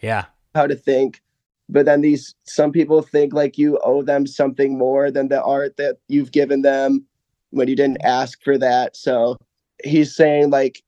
[0.00, 1.20] Yeah, how to think.
[1.68, 5.76] But then these some people think like you owe them something more than the art
[5.78, 7.06] that you've given them
[7.50, 8.96] when you didn't ask for that.
[8.96, 9.38] So
[9.82, 10.82] he's saying like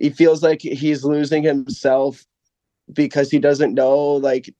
[0.00, 2.24] he feels like he's losing himself
[2.92, 4.54] because he doesn't know like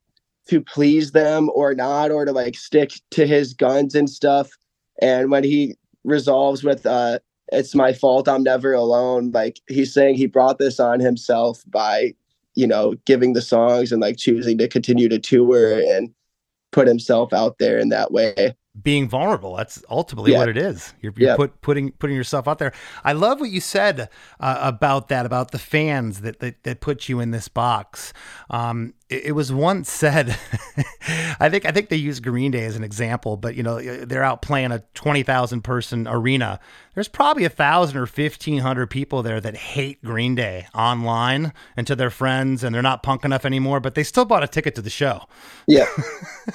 [0.48, 4.50] to please them or not or to like stick to his guns and stuff
[5.00, 5.74] and when he
[6.04, 7.18] resolves with uh
[7.52, 12.14] it's my fault i'm never alone like he's saying he brought this on himself by
[12.54, 16.12] you know giving the songs and like choosing to continue to tour and
[16.72, 19.56] put himself out there in that way being vulnerable.
[19.56, 20.38] That's ultimately Yeah.
[20.40, 20.92] what it is.
[21.00, 21.36] You're, you're Yeah.
[21.36, 22.72] put, putting putting yourself out there.
[23.04, 27.08] I love what you said uh, about that, about the fans that that, that put
[27.08, 28.12] you in this box.
[28.50, 30.30] Um, it, was once said.
[31.38, 34.24] I think I think they use Green Day as an example, but you know they're
[34.24, 36.58] out playing a twenty thousand person arena.
[36.94, 41.86] There's probably a thousand or fifteen hundred people there that hate Green Day online and
[41.86, 44.74] to their friends, and they're not punk enough anymore, but they still bought a ticket
[44.74, 45.22] to the show.
[45.66, 45.86] yeah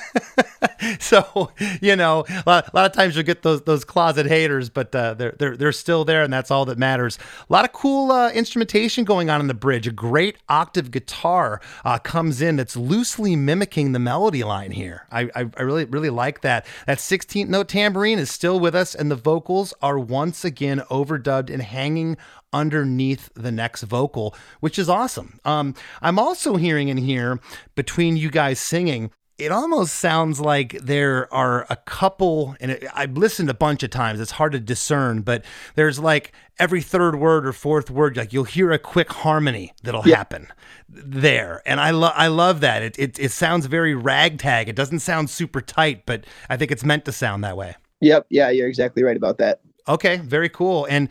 [1.00, 4.70] so you know a lot, a lot of times you'll get those those closet haters
[4.70, 7.18] but uh, they're, they're they're still there and that's all that matters
[7.50, 11.62] a lot of cool uh, instrumentation going on in the bridge a great octave guitar
[11.86, 16.10] uh, comes in that's loosely mimicking the melody line here I, I i really really
[16.10, 20.44] like that that 16th note tambourine is still with us and the vocals are once
[20.44, 22.18] again overdubbed and hanging
[22.54, 25.40] underneath the next vocal, which is awesome.
[25.46, 27.40] Um, I'm also hearing in here
[27.76, 29.12] between you guys singing,
[29.42, 33.90] it almost sounds like there are a couple, and it, I've listened a bunch of
[33.90, 34.20] times.
[34.20, 35.44] It's hard to discern, but
[35.76, 40.04] there's like every third word or fourth word, like you'll hear a quick harmony that'll
[40.04, 40.48] happen
[40.90, 42.84] there, and I love I love that.
[42.84, 44.70] It, it it sounds very ragtag.
[44.70, 47.76] It doesn't sound super tight, but I think it's meant to sound that way.
[48.00, 50.86] yep yeah you're exactly right about that Okay, very cool.
[50.90, 51.10] And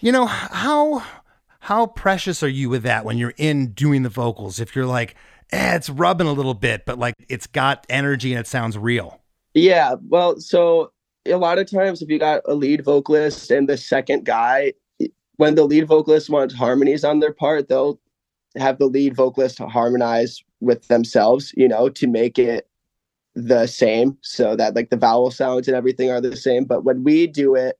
[0.00, 1.02] you know how
[1.60, 4.60] how precious are you with that when you're in doing the vocals?
[4.60, 5.14] If you're like,
[5.52, 9.20] eh, it's rubbing a little bit, but like it's got energy and it sounds real.
[9.54, 10.92] Yeah, well, so
[11.26, 14.72] a lot of times if you got a lead vocalist and the second guy,
[15.36, 18.00] when the lead vocalist wants harmonies on their part, they'll
[18.56, 22.68] have the lead vocalist harmonize with themselves, you know, to make it
[23.34, 26.64] the same so that like the vowel sounds and everything are the same.
[26.64, 27.78] But when we do it,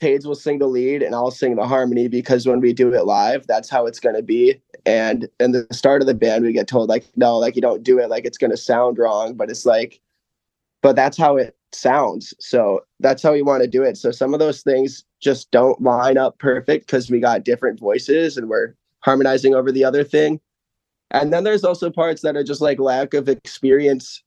[0.00, 3.04] Paige will sing the lead and I'll sing the harmony because when we do it
[3.04, 4.60] live, that's how it's going to be.
[4.86, 7.82] And in the start of the band, we get told like, no, like you don't
[7.82, 10.00] do it like it's going to sound wrong, but it's like,
[10.82, 12.32] but that's how it sounds.
[12.40, 13.98] So that's how we want to do it.
[13.98, 18.38] So some of those things just don't line up perfect because we got different voices
[18.38, 20.40] and we're harmonizing over the other thing.
[21.10, 24.22] And then there's also parts that are just like lack of experience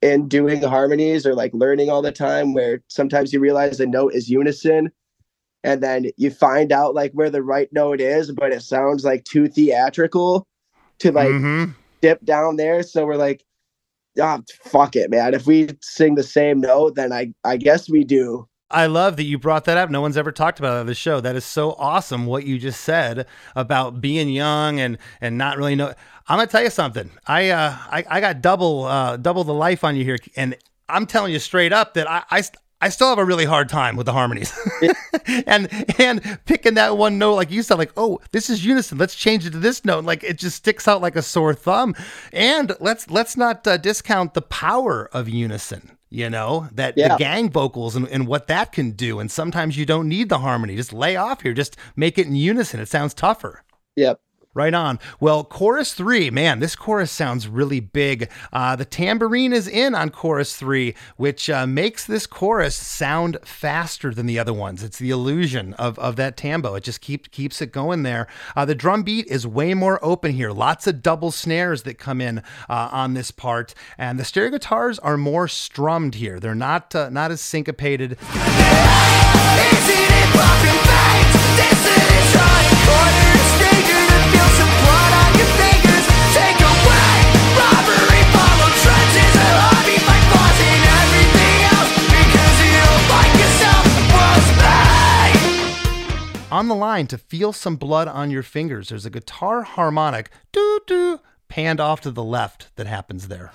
[0.00, 4.14] in doing harmonies or like learning all the time where sometimes you realize a note
[4.14, 4.90] is unison
[5.64, 9.24] and then you find out like where the right note is, but it sounds like
[9.24, 10.46] too theatrical
[11.00, 11.74] to like Mhm.
[12.00, 12.82] dip down there.
[12.82, 13.44] So we're like,
[14.20, 15.34] ah, fuck it, man.
[15.34, 18.48] If we sing the same note, then I I guess we do.
[18.70, 19.90] I love that you brought that up.
[19.90, 21.20] No one's ever talked about it on the show.
[21.20, 25.74] That is so awesome what you just said about being young and and not really
[25.74, 25.92] know.
[26.28, 27.10] I'm gonna tell you something.
[27.26, 30.56] I uh I, I got double uh double the life on you here, and
[30.88, 32.42] I'm telling you straight up that I I,
[32.82, 34.52] I still have a really hard time with the harmonies,
[35.46, 35.68] and
[35.98, 38.98] and picking that one note like you said, like oh this is unison.
[38.98, 40.04] Let's change it to this note.
[40.04, 41.94] Like it just sticks out like a sore thumb.
[42.32, 45.96] And let's let's not uh, discount the power of unison.
[46.10, 47.08] You know that Yeah.
[47.08, 49.18] the gang vocals and, and what that can do.
[49.18, 50.76] And sometimes you don't need the harmony.
[50.76, 51.54] Just lay off here.
[51.54, 52.80] Just make it in unison.
[52.80, 53.62] It sounds tougher.
[53.96, 54.20] Yep.
[54.54, 54.98] Right on.
[55.18, 58.28] Well, chorus three, man, this chorus sounds really big.
[58.52, 64.12] Uh, the tambourine is in on chorus three, which uh, makes this chorus sound faster
[64.12, 64.82] than the other ones.
[64.82, 66.74] It's the illusion of, of that tambo.
[66.74, 68.26] It just keep, keeps it going there.
[68.54, 70.50] Uh, the drum beat is way more open here.
[70.50, 74.98] Lots of double snares that come in uh, on this part, and the stereo guitars
[74.98, 76.38] are more strummed here.
[76.38, 78.18] They're not uh, not as syncopated.
[96.52, 98.90] On the line to feel some blood on your fingers.
[98.90, 103.50] There's a guitar harmonic, doo doo, panned off to the left that happens there.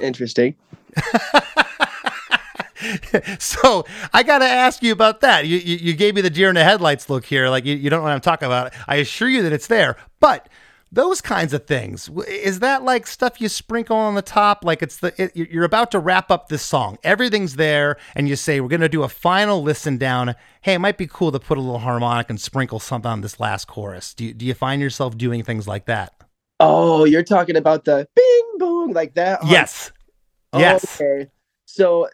[0.00, 0.54] Interesting.
[3.38, 5.46] so I got to ask you about that.
[5.46, 7.90] You, you, you gave me the deer in the headlights look here, like you, you
[7.90, 8.72] don't know what I'm talking about.
[8.86, 10.48] I assure you that it's there, but
[10.90, 12.08] those kinds of things.
[12.26, 14.64] Is that like stuff you sprinkle on the top?
[14.64, 16.98] Like it's the it, you're about to wrap up this song.
[17.02, 20.34] Everything's there and you say we're going to do a final listen down.
[20.62, 23.38] Hey it might be cool to put a little harmonic and sprinkle something on this
[23.38, 24.14] last chorus.
[24.14, 26.14] Do you, do you find yourself doing things like that?
[26.60, 29.40] Oh you're talking about the bing boom like that?
[29.42, 29.92] Oh, yes.
[30.52, 31.00] Oh, yes.
[31.00, 31.30] okay.
[31.66, 32.08] So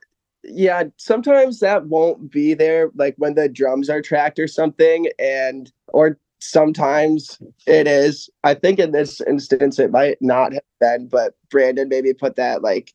[0.47, 5.73] yeah sometimes that won't be there like when the drums are tracked or something and
[5.89, 8.29] or sometimes it is.
[8.43, 12.63] I think in this instance it might not have been, but Brandon maybe put that
[12.63, 12.93] like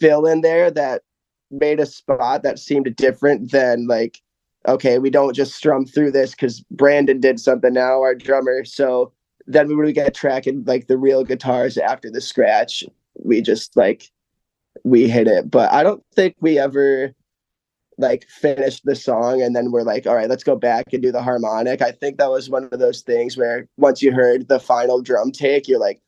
[0.00, 1.02] fill in there that
[1.50, 4.20] made a spot that seemed different than like,
[4.66, 8.64] okay, we don't just strum through this because Brandon did something now, our drummer.
[8.64, 9.12] So
[9.46, 12.84] then we would get tracking like the real guitars after the scratch.
[13.14, 14.10] We just like
[14.84, 15.50] we hit it.
[15.50, 17.14] But I don't think we ever
[18.02, 21.10] like finish the song and then we're like all right let's go back and do
[21.10, 24.60] the harmonic i think that was one of those things where once you heard the
[24.60, 26.00] final drum take you're like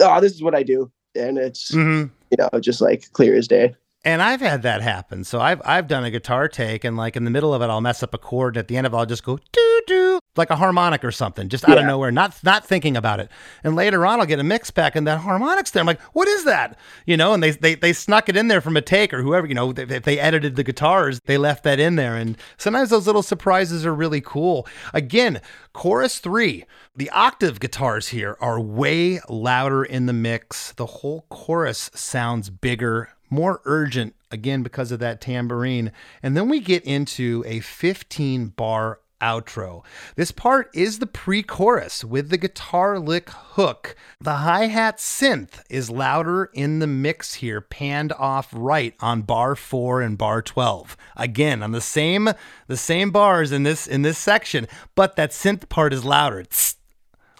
[0.00, 2.12] oh this is what i do and it's mm-hmm.
[2.30, 3.74] you know just like clear as day
[4.04, 5.22] and I've had that happen.
[5.22, 7.80] So I've I've done a guitar take, and like in the middle of it, I'll
[7.80, 8.56] mess up a chord.
[8.56, 11.12] And at the end of it, I'll just go doo doo, like a harmonic or
[11.12, 11.82] something, just out yeah.
[11.82, 13.30] of nowhere, not not thinking about it.
[13.62, 15.80] And later on, I'll get a mix pack, and that harmonic's there.
[15.80, 16.78] I'm like, what is that?
[17.06, 19.46] You know, and they they they snuck it in there from a take or whoever.
[19.46, 22.16] You know, if they edited the guitars, they left that in there.
[22.16, 24.66] And sometimes those little surprises are really cool.
[24.94, 25.40] Again,
[25.72, 26.64] chorus three,
[26.96, 30.72] the octave guitars here are way louder in the mix.
[30.72, 35.90] The whole chorus sounds bigger more urgent, again, because of that tambourine.
[36.22, 39.84] And then we get into a 15 bar outro.
[40.16, 43.96] This part is the pre chorus with the guitar lick hook.
[44.20, 49.54] The hi hat synth is louder in the mix here, panned off right on bar
[49.54, 50.96] 4 and bar 12.
[51.16, 52.28] Again, on the same
[52.66, 56.42] the same bars in this in this section, but that synth part is louder.
[56.42, 56.76] Tss,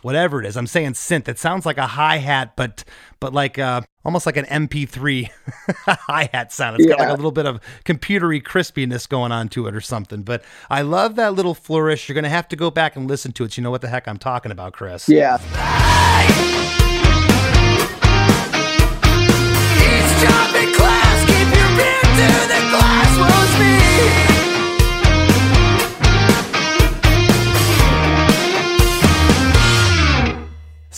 [0.03, 0.57] whatever it is.
[0.57, 1.29] I'm saying synth.
[1.29, 2.85] It sounds like a hi hat, but
[3.21, 5.31] but like uh, almost like an MP3
[5.87, 6.77] hi hat sound.
[6.77, 6.97] It's yeah.
[6.97, 10.23] got like a little bit of computery crispiness going on to it or something.
[10.23, 12.09] But I love that little flourish.
[12.09, 13.53] You're gonna have to go back and listen to it.
[13.53, 15.09] So you know what the heck I'm talking about, Chris.
[15.09, 15.39] Yeah.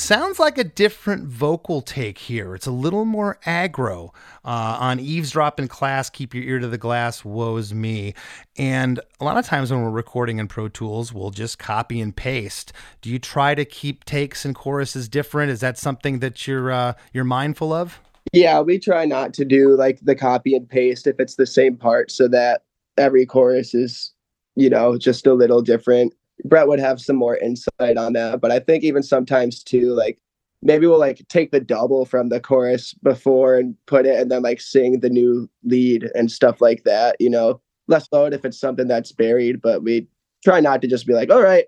[0.05, 2.55] Sounds like a different vocal take here.
[2.55, 4.11] It's a little more aggro
[4.44, 6.11] uh, on eavesdrop in class.
[6.11, 7.24] Keep your ear to the glass.
[7.24, 8.14] Woe's me.
[8.59, 12.14] And a lot of times when we're recording in Pro Tools, we'll just copy and
[12.14, 12.72] paste.
[13.00, 15.50] Do you try to keep takes and choruses different?
[15.50, 17.98] Is that something that you're uh, you're mindful of?
[18.32, 21.76] Yeah, we try not to do like the copy and paste if it's the same
[21.76, 22.62] part, so that
[22.98, 24.12] every chorus is,
[24.55, 26.12] you know, just a little different.
[26.45, 28.40] Brett would have some more insight on that.
[28.40, 30.18] But I think even sometimes too, like
[30.62, 34.42] maybe we'll like take the double from the chorus before and put it and then
[34.42, 37.61] like sing the new lead and stuff like that, you know.
[37.86, 40.09] Less load if it's something that's buried, but we
[40.42, 41.66] try not to just be like, all right,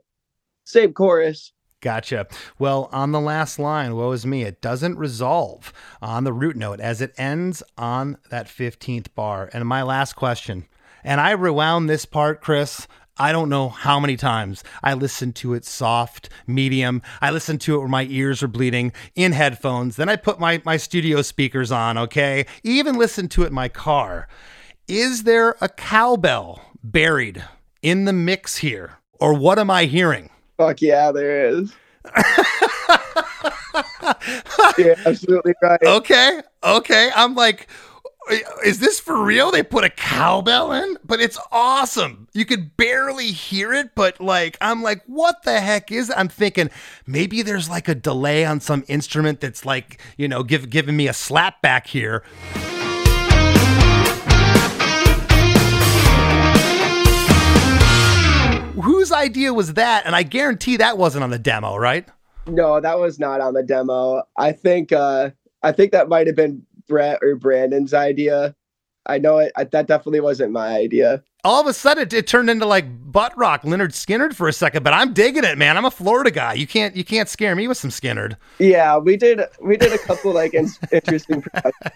[0.64, 1.52] same chorus.
[1.82, 2.26] Gotcha.
[2.58, 6.80] Well, on the last line, woe is me, it doesn't resolve on the root note
[6.80, 9.50] as it ends on that 15th bar.
[9.52, 10.66] And my last question,
[11.04, 12.88] and I rewound this part, Chris,
[13.18, 17.00] I don't know how many times I listened to it soft, medium.
[17.22, 19.96] I listened to it where my ears are bleeding in headphones.
[19.96, 22.44] Then I put my, my studio speakers on, okay?
[22.62, 24.28] Even listened to it in my car.
[24.86, 27.42] Is there a cowbell buried
[27.80, 28.98] in the mix here?
[29.18, 30.28] Or what am I hearing?
[30.58, 31.74] Fuck yeah, there is.
[34.78, 35.82] yeah, absolutely right.
[35.82, 36.42] Okay.
[36.62, 37.10] Okay.
[37.16, 37.66] I'm like,
[38.64, 39.50] is this for real?
[39.50, 42.28] They put a cowbell in, but it's awesome.
[42.32, 46.18] You could barely hear it, but like, I'm like, what the heck is it?
[46.18, 46.70] I'm thinking
[47.06, 51.08] maybe there's like a delay on some instrument that's like, you know, give, giving me
[51.08, 52.22] a slap back here.
[58.82, 60.04] Whose idea was that?
[60.04, 62.06] And I guarantee that wasn't on the demo, right?
[62.46, 64.22] No, that was not on the demo.
[64.36, 65.30] I think uh
[65.62, 68.54] I think that might have been Brett or Brandon's idea.
[69.06, 69.52] I know it.
[69.56, 71.22] I, that definitely wasn't my idea.
[71.44, 74.52] All of a sudden, it, it turned into like butt rock, Lynyrd Skynyrd for a
[74.52, 74.82] second.
[74.82, 75.76] But I'm digging it, man.
[75.76, 76.54] I'm a Florida guy.
[76.54, 78.36] You can't you can't scare me with some Skynyrd.
[78.58, 81.44] Yeah, we did we did a couple like in, interesting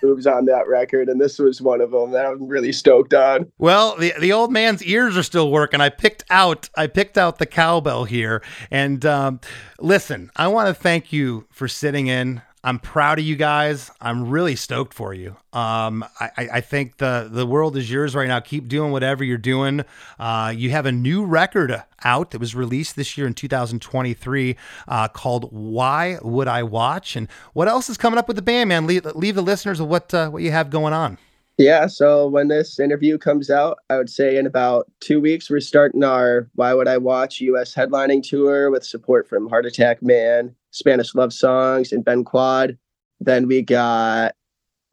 [0.04, 3.50] moves on that record, and this was one of them that I'm really stoked on.
[3.58, 5.80] Well, the the old man's ears are still working.
[5.80, 9.40] I picked out I picked out the cowbell here, and um,
[9.80, 12.42] listen, I want to thank you for sitting in.
[12.62, 13.90] I'm proud of you guys.
[14.02, 15.36] I'm really stoked for you.
[15.52, 18.38] Um, I, I think the the world is yours right now.
[18.40, 19.82] Keep doing whatever you're doing.
[20.18, 24.56] Uh, you have a new record out that was released this year in 2023
[24.88, 28.68] uh, called "Why Would I Watch?" And what else is coming up with the band,
[28.68, 28.86] man?
[28.86, 31.16] Leave, leave the listeners with what uh, what you have going on.
[31.60, 35.60] Yeah, so when this interview comes out, I would say in about two weeks, we're
[35.60, 40.54] starting our Why Would I Watch US headlining tour with support from Heart Attack Man,
[40.70, 42.76] Spanish Love Songs, and Ben Quad.
[43.20, 44.34] Then we got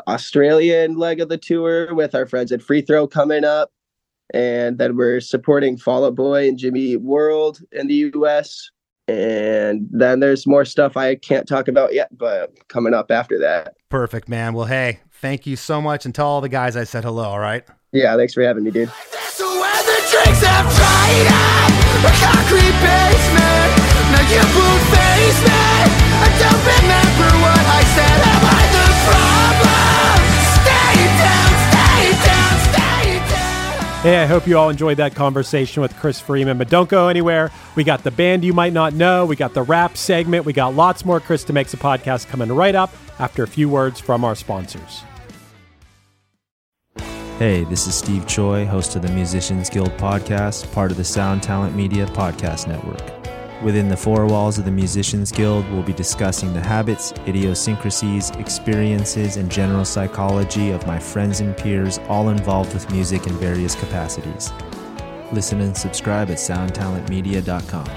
[0.07, 3.71] Australian leg of the tour with our friends at Free Throw coming up.
[4.34, 8.69] And then we're supporting Fall Out Boy and Jimmy World in the US.
[9.07, 13.75] And then there's more stuff I can't talk about yet, but coming up after that.
[13.89, 14.53] Perfect, man.
[14.53, 16.05] Well, hey, thank you so much.
[16.05, 17.63] And tell all the guys I said hello, all right?
[17.93, 18.91] Yeah, thanks for having me, dude.
[24.18, 25.61] So when the drinks have dried up, a concrete basement, now you won't face me.
[26.18, 28.20] I don't remember what I said.
[28.28, 30.22] Am I the problem?
[30.57, 34.03] Stay down, stay down, stay down.
[34.03, 37.51] Hey, I hope you all enjoyed that conversation with Chris Freeman, but don't go anywhere.
[37.76, 40.76] We got the band you might not know, we got the rap segment, we got
[40.76, 44.36] lots more Chris DeMakes a Podcast coming right up after a few words from our
[44.36, 45.03] sponsors.
[47.39, 51.43] Hey, this is Steve Choi, host of the Musicians Guild podcast, part of the Sound
[51.43, 53.16] Talent Media Podcast Network.
[53.63, 59.37] Within the four walls of the Musicians Guild, we'll be discussing the habits, idiosyncrasies, experiences,
[59.37, 64.53] and general psychology of my friends and peers, all involved with music in various capacities.
[65.31, 67.87] Listen and subscribe at soundtalentmedia.com.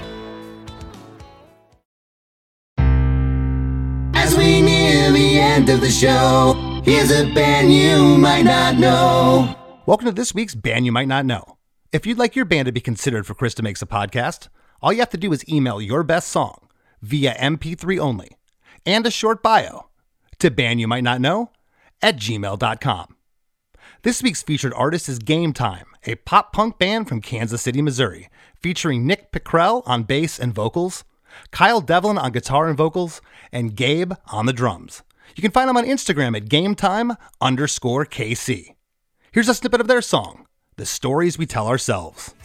[4.15, 9.55] As we near the end of the show, here's a band you might not know.
[9.85, 11.57] Welcome to this week's Band You Might Not Know.
[11.91, 14.47] If you'd like your band to be considered for Chris DeMakes a Podcast,
[14.81, 16.67] all you have to do is email your best song
[17.01, 18.37] via MP3 only
[18.85, 19.89] and a short bio
[20.39, 21.49] to bandyoumightnotknow
[22.01, 23.15] at gmail.com.
[24.03, 28.29] This week's featured artist is Game Time, a pop punk band from Kansas City, Missouri,
[28.59, 31.03] featuring Nick Pickrell on bass and vocals,
[31.51, 33.21] Kyle Devlin on guitar and vocals,
[33.51, 35.03] and Gabe on the drums.
[35.35, 38.75] You can find them on Instagram at gametime underscore KC.
[39.31, 42.33] Here's a snippet of their song, The Stories We Tell Ourselves.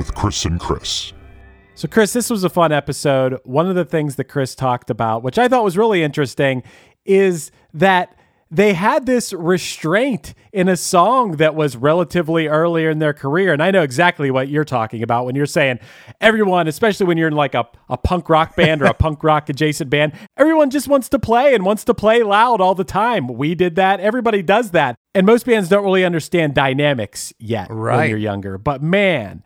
[0.00, 1.12] with Chris and Chris.
[1.74, 3.38] So, Chris, this was a fun episode.
[3.44, 6.62] One of the things that Chris talked about, which I thought was really interesting,
[7.04, 8.16] is that
[8.50, 13.52] they had this restraint in a song that was relatively earlier in their career.
[13.52, 15.78] And I know exactly what you're talking about when you're saying
[16.20, 19.48] everyone, especially when you're in like a, a punk rock band or a punk rock
[19.50, 23.28] adjacent band, everyone just wants to play and wants to play loud all the time.
[23.28, 24.00] We did that.
[24.00, 24.96] Everybody does that.
[25.14, 28.58] And most bands don't really understand dynamics yet when you're younger.
[28.58, 29.44] But man,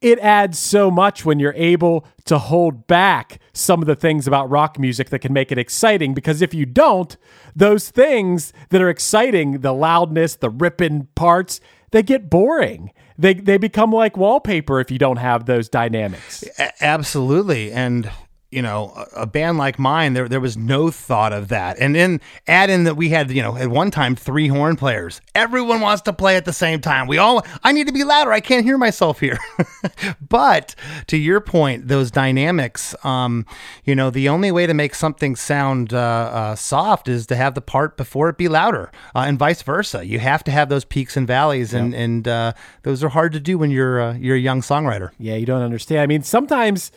[0.00, 4.50] it adds so much when you're able to hold back some of the things about
[4.50, 6.12] rock music that can make it exciting.
[6.12, 7.16] Because if you don't,
[7.54, 11.60] those things that are exciting, the loudness, the ripping parts,
[11.92, 12.92] they get boring.
[13.18, 16.44] They, they become like wallpaper if you don't have those dynamics.
[16.58, 17.72] A- absolutely.
[17.72, 18.10] And
[18.56, 21.78] you know, a, a band like mine, there there was no thought of that.
[21.78, 25.20] And then add in that we had, you know, at one time three horn players.
[25.34, 27.06] Everyone wants to play at the same time.
[27.06, 28.32] We all I need to be louder.
[28.32, 29.38] I can't hear myself here.
[30.26, 30.74] but
[31.08, 33.44] to your point, those dynamics, um,
[33.84, 37.54] you know, the only way to make something sound uh, uh, soft is to have
[37.54, 40.06] the part before it be louder, uh, and vice versa.
[40.06, 42.54] You have to have those peaks and valleys, and and uh,
[42.84, 45.10] those are hard to do when you're uh, you're a young songwriter.
[45.18, 46.00] Yeah, you don't understand.
[46.00, 46.90] I mean, sometimes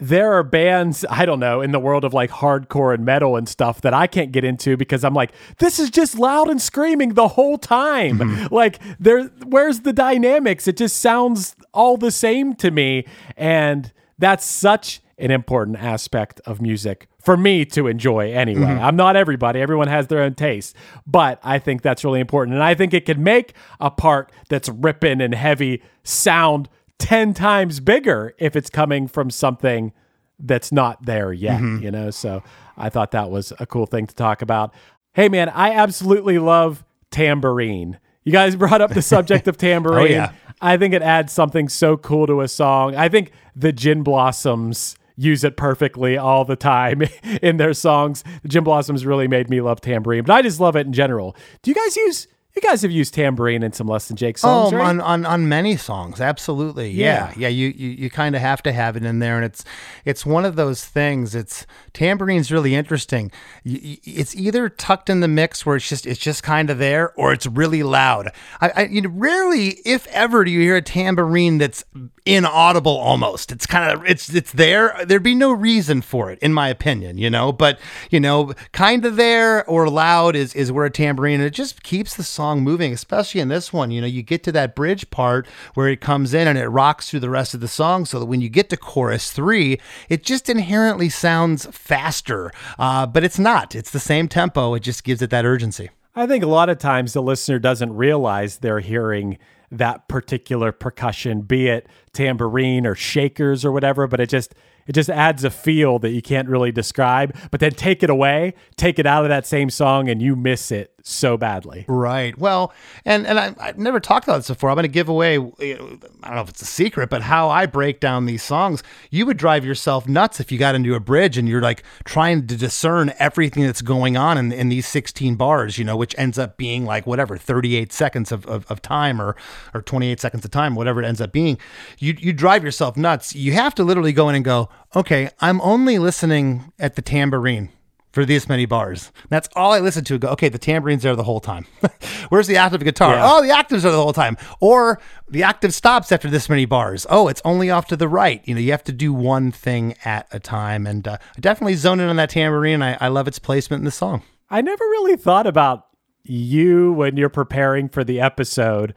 [0.00, 3.48] there are bands, I don't know, in the world of like hardcore and metal and
[3.48, 7.14] stuff that I can't get into because I'm like, this is just loud and screaming
[7.14, 8.18] the whole time.
[8.18, 8.40] Mm-hmm.
[8.60, 10.66] Like there where's the dynamics?
[10.66, 13.06] It just sounds all the same to me.
[13.36, 18.62] And that's such an important aspect of music for me to enjoy anyway.
[18.62, 18.84] Mm-hmm.
[18.84, 20.74] I'm not everybody, everyone has their own taste,
[21.06, 22.54] but I think that's really important.
[22.54, 26.68] And I think it can make a part that's ripping and heavy sound
[27.00, 29.92] 10 times bigger if it's coming from something
[30.38, 31.82] that's not there yet, mm-hmm.
[31.82, 32.10] you know?
[32.10, 32.42] So
[32.76, 34.72] I thought that was a cool thing to talk about.
[35.12, 37.98] Hey, man, I absolutely love tambourine.
[38.22, 40.12] You guys brought up the subject of oh, tambourine.
[40.12, 40.32] yeah.
[40.60, 42.94] I think it adds something so cool to a song.
[42.94, 47.02] I think the Gin Blossoms use it perfectly all the time
[47.42, 48.24] in their songs.
[48.42, 51.34] The Gin Blossoms really made me love tambourine, but I just love it in general.
[51.62, 52.28] Do you guys use?
[52.54, 54.86] You guys have used tambourine in some Less Than Jake songs, oh, right?
[54.88, 56.90] on, on on many songs, absolutely.
[56.90, 57.46] Yeah, yeah.
[57.46, 59.64] you you, you kind of have to have it in there, and it's
[60.04, 61.36] it's one of those things.
[61.36, 63.30] It's tambourine's really interesting.
[63.64, 67.32] It's either tucked in the mix where it's just it's just kind of there, or
[67.32, 68.30] it's really loud.
[68.60, 71.84] I, I you know, rarely, if ever, do you hear a tambourine that's
[72.26, 73.52] inaudible almost.
[73.52, 74.96] It's kind of it's it's there.
[75.04, 77.16] There'd be no reason for it, in my opinion.
[77.16, 77.78] You know, but
[78.10, 81.40] you know, kind of there or loud is is where a tambourine.
[81.40, 83.90] It just keeps the song moving, especially in this one.
[83.90, 87.10] You know, you get to that bridge part where it comes in and it rocks
[87.10, 89.78] through the rest of the song, so that when you get to chorus three,
[90.08, 92.50] it just inherently sounds faster.
[92.78, 93.74] Uh, but it's not.
[93.74, 94.74] It's the same tempo.
[94.74, 95.90] It just gives it that urgency.
[96.16, 99.38] I think a lot of times the listener doesn't realize they're hearing
[99.70, 104.54] that particular percussion, be it tambourine or shakers or whatever, but it just
[104.86, 107.36] it just adds a feel that you can't really describe.
[107.52, 110.72] But then take it away, take it out of that same song, and you miss
[110.72, 111.84] it so badly.
[111.88, 112.36] Right.
[112.38, 112.72] Well,
[113.04, 114.70] and and I, I've never talked about this before.
[114.70, 115.34] I'm going to give away.
[115.34, 118.42] you know, I don't know if it's a secret, but how I break down these
[118.42, 118.82] songs.
[119.10, 122.46] You would drive yourself nuts if you got into a bridge and you're like trying
[122.46, 125.78] to discern everything that's going on in, in these 16 bars.
[125.78, 129.36] You know, which ends up being like whatever 38 seconds of, of, of time or
[129.74, 131.58] or 28 seconds of time, whatever it ends up being.
[131.98, 133.34] You you drive yourself nuts.
[133.34, 134.68] You have to literally go in and go.
[134.94, 137.70] Okay, I'm only listening at the tambourine
[138.10, 139.12] for this many bars.
[139.28, 140.18] That's all I listen to.
[140.18, 141.66] Go, okay, the tambourine's there the whole time.
[142.28, 143.14] Where's the octave guitar?
[143.14, 143.30] Yeah.
[143.30, 144.36] Oh, the octaves are the whole time.
[144.58, 147.06] Or the octave stops after this many bars.
[147.08, 148.42] Oh, it's only off to the right.
[148.44, 150.86] You know, you have to do one thing at a time.
[150.86, 152.82] And uh, I definitely zone in on that tambourine.
[152.82, 154.22] I, I love its placement in the song.
[154.50, 155.86] I never really thought about
[156.24, 158.94] you when you're preparing for the episode,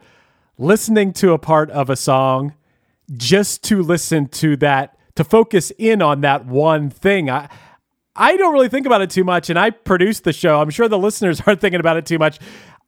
[0.58, 2.54] listening to a part of a song
[3.16, 7.30] just to listen to that, to focus in on that one thing.
[7.30, 7.48] I,
[8.16, 10.60] I don't really think about it too much, and I produce the show.
[10.60, 12.38] I'm sure the listeners aren't thinking about it too much.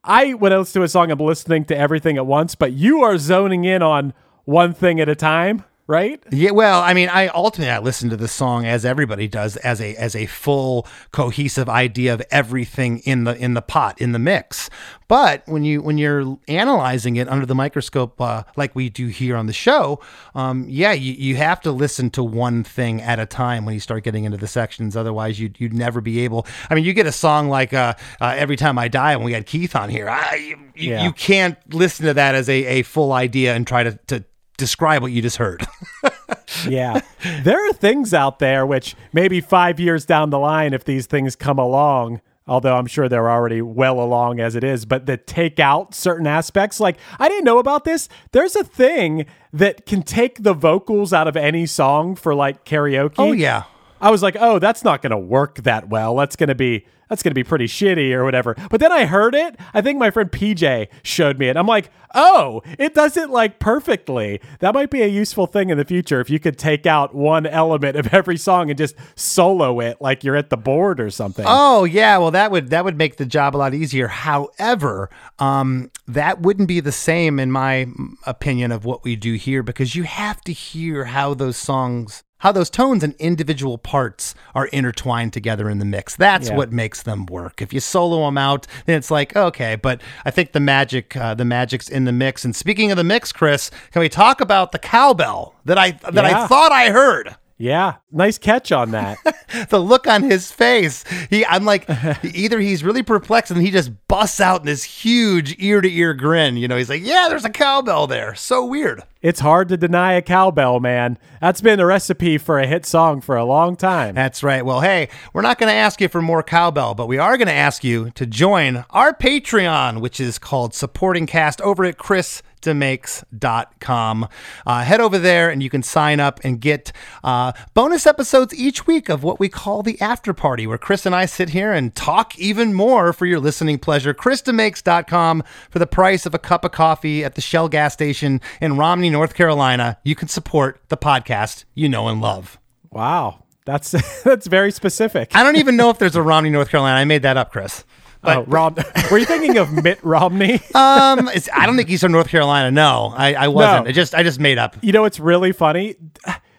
[0.05, 3.03] I, when I listen to a song, I'm listening to everything at once, but you
[3.03, 4.15] are zoning in on
[4.45, 6.23] one thing at a time, right?
[6.31, 9.81] Yeah, well, I mean, I ultimately I listen to the song as everybody does, as
[9.81, 14.19] a as a full cohesive idea of everything in the in the pot in the
[14.19, 14.69] mix.
[15.09, 19.37] But when you when you're analyzing it under the microscope, uh, like we do here
[19.37, 20.01] on the show,
[20.35, 23.81] um, yeah, you, you have to listen to one thing at a time when you
[23.81, 24.97] start getting into the sections.
[24.97, 26.45] Otherwise, you'd you'd never be able.
[26.69, 29.33] I mean, you get a song like uh, uh, "Every Time I Die" when we
[29.33, 30.09] had Keith on here.
[30.09, 31.05] I, you, you- Yeah.
[31.05, 34.25] you can't listen to that as a, a full idea and try to, to
[34.57, 35.67] describe what you just heard.
[36.69, 37.01] yeah.
[37.43, 41.37] There are things out there which maybe five years down the line, if these things
[41.37, 45.59] come along, although I'm sure they're already well along as it is, but that take
[45.59, 46.81] out certain aspects.
[46.81, 48.09] Like, I didn't know about this.
[48.33, 53.15] There's a thing that can take the vocals out of any song for like karaoke.
[53.19, 53.65] Oh, yeah.
[54.01, 56.17] I was like, oh, that's not going to work that well.
[56.17, 58.55] That's going to be that's going to be pretty shitty or whatever.
[58.71, 59.57] But then I heard it.
[59.75, 61.57] I think my friend PJ showed me it.
[61.57, 64.41] I'm like, oh, it does it like perfectly.
[64.61, 67.47] That might be a useful thing in the future if you could take out one
[67.47, 71.45] element of every song and just solo it like you're at the board or something.
[71.47, 74.09] Oh yeah, well that would that would make the job a lot easier.
[74.09, 77.87] However, um, that wouldn't be the same in my
[78.27, 82.53] opinion of what we do here because you have to hear how those songs, how
[82.53, 86.17] those tones and individual parts are intertwined together in the mix.
[86.17, 86.57] That's Yeah.
[86.57, 87.63] what makes them work.
[87.63, 89.77] If you solo them out, then it's like okay.
[89.77, 92.45] But I think the magic, uh, the magic's in the mix.
[92.45, 96.25] And speaking of the mix, Chris, can we talk about the cowbell that I that
[96.25, 97.37] I thought I heard?
[97.59, 99.19] Yeah, nice catch on that.
[99.71, 101.05] the look on his face.
[101.31, 101.89] He, I'm like,
[102.23, 106.13] either he's really perplexed and he just busts out in this huge ear to ear
[106.13, 106.59] grin.
[106.59, 108.35] You know, he's like, yeah, there's a cowbell there.
[108.35, 109.03] So weird.
[109.23, 111.19] It's hard to deny a cowbell, man.
[111.41, 114.15] That's been a recipe for a hit song for a long time.
[114.15, 114.65] That's right.
[114.65, 117.49] Well, hey, we're not going to ask you for more cowbell, but we are going
[117.49, 122.43] to ask you to join our Patreon, which is called Supporting Cast over at Chris
[122.65, 124.29] Makes.com.
[124.67, 126.93] Uh, head over there and you can sign up and get
[127.23, 131.15] uh, bonus episodes each week of what we call the after party, where Chris and
[131.15, 134.13] I sit here and talk even more for your listening pleasure.
[134.13, 138.77] ChrisDeMakes.com for the price of a cup of coffee at the Shell gas station in
[138.77, 139.99] Romney, North Carolina.
[140.03, 142.59] You can support the podcast you know and love.
[142.91, 143.45] Wow.
[143.67, 143.91] That's
[144.23, 145.37] that's very specific.
[145.37, 146.99] I don't even know if there's a Romney, North Carolina.
[146.99, 147.85] I made that up, Chris.
[148.23, 148.77] But, oh, Rom-
[149.11, 150.55] were you thinking of Mitt Romney?
[150.75, 152.71] um, I don't think he's from North Carolina.
[152.71, 153.85] No, I, I wasn't.
[153.85, 153.91] No.
[153.91, 154.77] I just I just made up.
[154.83, 155.97] You know, it's really funny.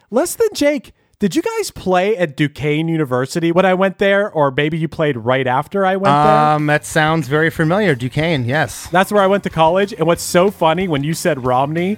[0.10, 0.94] Less than Jake.
[1.20, 5.18] Did you guys play at Duquesne University when I went there, or maybe you played
[5.18, 6.38] right after I went there?
[6.38, 7.96] Um, that sounds very familiar.
[7.96, 8.88] Duquesne, yes.
[8.92, 9.94] That's where I went to college.
[9.94, 11.98] And what's so funny when you said Romney,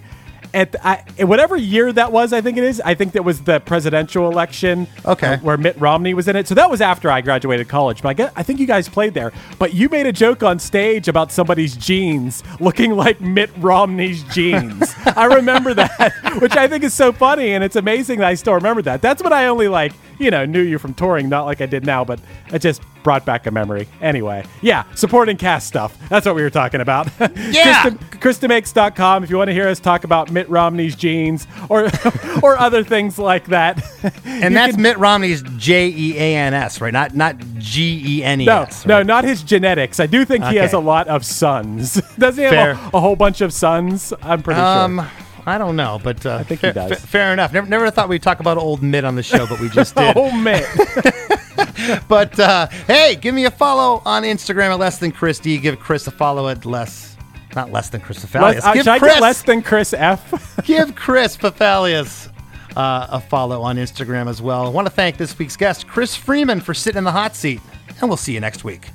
[0.54, 2.82] at I, whatever year that was, I think it is.
[2.82, 4.88] I think that was the presidential election.
[5.06, 5.34] Okay.
[5.34, 6.48] Uh, where Mitt Romney was in it.
[6.48, 8.02] So that was after I graduated college.
[8.02, 9.32] But I, guess, I think you guys played there.
[9.58, 14.94] But you made a joke on stage about somebody's jeans looking like Mitt Romney's jeans.
[15.06, 18.54] I remember that, which I think is so funny, and it's amazing that I still
[18.54, 19.02] remember that.
[19.02, 19.94] That's what I only like
[20.26, 22.20] you know, knew you from touring, not like I did now, but
[22.52, 23.88] it just brought back a memory.
[24.02, 25.98] Anyway, yeah, supporting cast stuff.
[26.10, 27.10] That's what we were talking about.
[27.50, 27.90] Yeah.
[27.90, 31.90] ChrisDemakes.com if you want to hear us talk about Mitt Romney's jeans or
[32.44, 33.82] or other things like that.
[34.26, 36.94] And that's can, Mitt Romney's J E A N S, right?
[36.94, 38.86] Not not G E N E S.
[38.86, 39.06] No, right?
[39.06, 40.00] no, not his genetics.
[40.00, 40.54] I do think okay.
[40.54, 42.02] he has a lot of sons.
[42.18, 44.14] Does he have a, a, whole bunch of sons?
[44.22, 45.29] I'm pretty um, sure.
[45.46, 47.00] I don't know, but uh, I think he does.
[47.00, 47.54] Fa- fair enough.
[47.54, 50.14] Never, never thought we'd talk about old Mitt on the show, but we just did.
[50.18, 50.66] oh, Mitt.
[52.08, 55.58] but uh, hey, give me a follow on Instagram at less than Chris D.
[55.58, 57.18] Give Chris a follow at less,
[57.56, 58.64] not less than Chris Fafalios.
[58.64, 60.60] uh, give Chris, less than Chris F.
[60.66, 62.30] give Chris Fafalios
[62.76, 64.66] uh, a follow on Instagram as well.
[64.66, 67.62] I want to thank this week's guest, Chris Freeman, for sitting in the hot seat,
[68.00, 68.90] and we'll see you next week.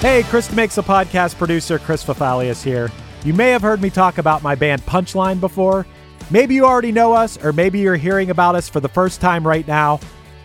[0.00, 2.88] Hey, Chris DeMakes a Podcast producer, Chris Fafalios here.
[3.24, 5.86] You may have heard me talk about my band Punchline before.
[6.30, 9.44] Maybe you already know us, or maybe you're hearing about us for the first time
[9.44, 9.98] right now.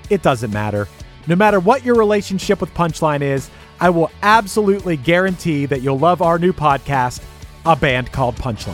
[0.10, 0.88] It doesn't matter.
[1.28, 6.24] No matter what your relationship with Punchline is, I will absolutely guarantee that you'll love
[6.24, 7.22] our new podcast,
[7.68, 8.74] A Band Called Punchline.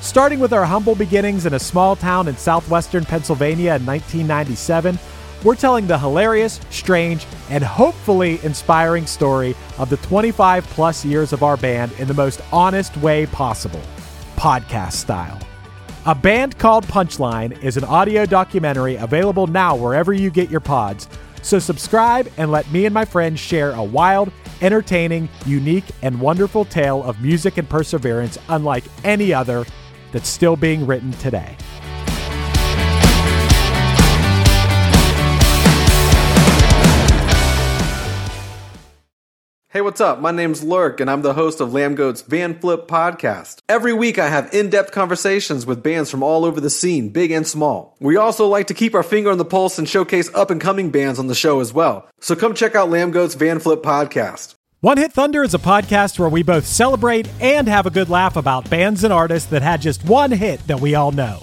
[0.00, 4.96] Starting with our humble beginnings in a small town in southwestern Pennsylvania in 1997,
[5.44, 11.42] we're telling the hilarious, strange, and hopefully inspiring story of the 25 plus years of
[11.42, 13.82] our band in the most honest way possible
[14.36, 15.38] podcast style.
[16.06, 21.08] A Band Called Punchline is an audio documentary available now wherever you get your pods.
[21.42, 26.64] So subscribe and let me and my friends share a wild, entertaining, unique, and wonderful
[26.64, 29.64] tale of music and perseverance unlike any other
[30.12, 31.56] that's still being written today.
[39.74, 40.20] Hey, what's up?
[40.20, 43.58] My name's Lurk, and I'm the host of Lambgoat's Van Flip podcast.
[43.68, 47.32] Every week, I have in depth conversations with bands from all over the scene, big
[47.32, 47.96] and small.
[47.98, 50.90] We also like to keep our finger on the pulse and showcase up and coming
[50.90, 52.08] bands on the show as well.
[52.20, 54.54] So come check out Lambgoat's Van Flip podcast.
[54.80, 58.36] One Hit Thunder is a podcast where we both celebrate and have a good laugh
[58.36, 61.42] about bands and artists that had just one hit that we all know.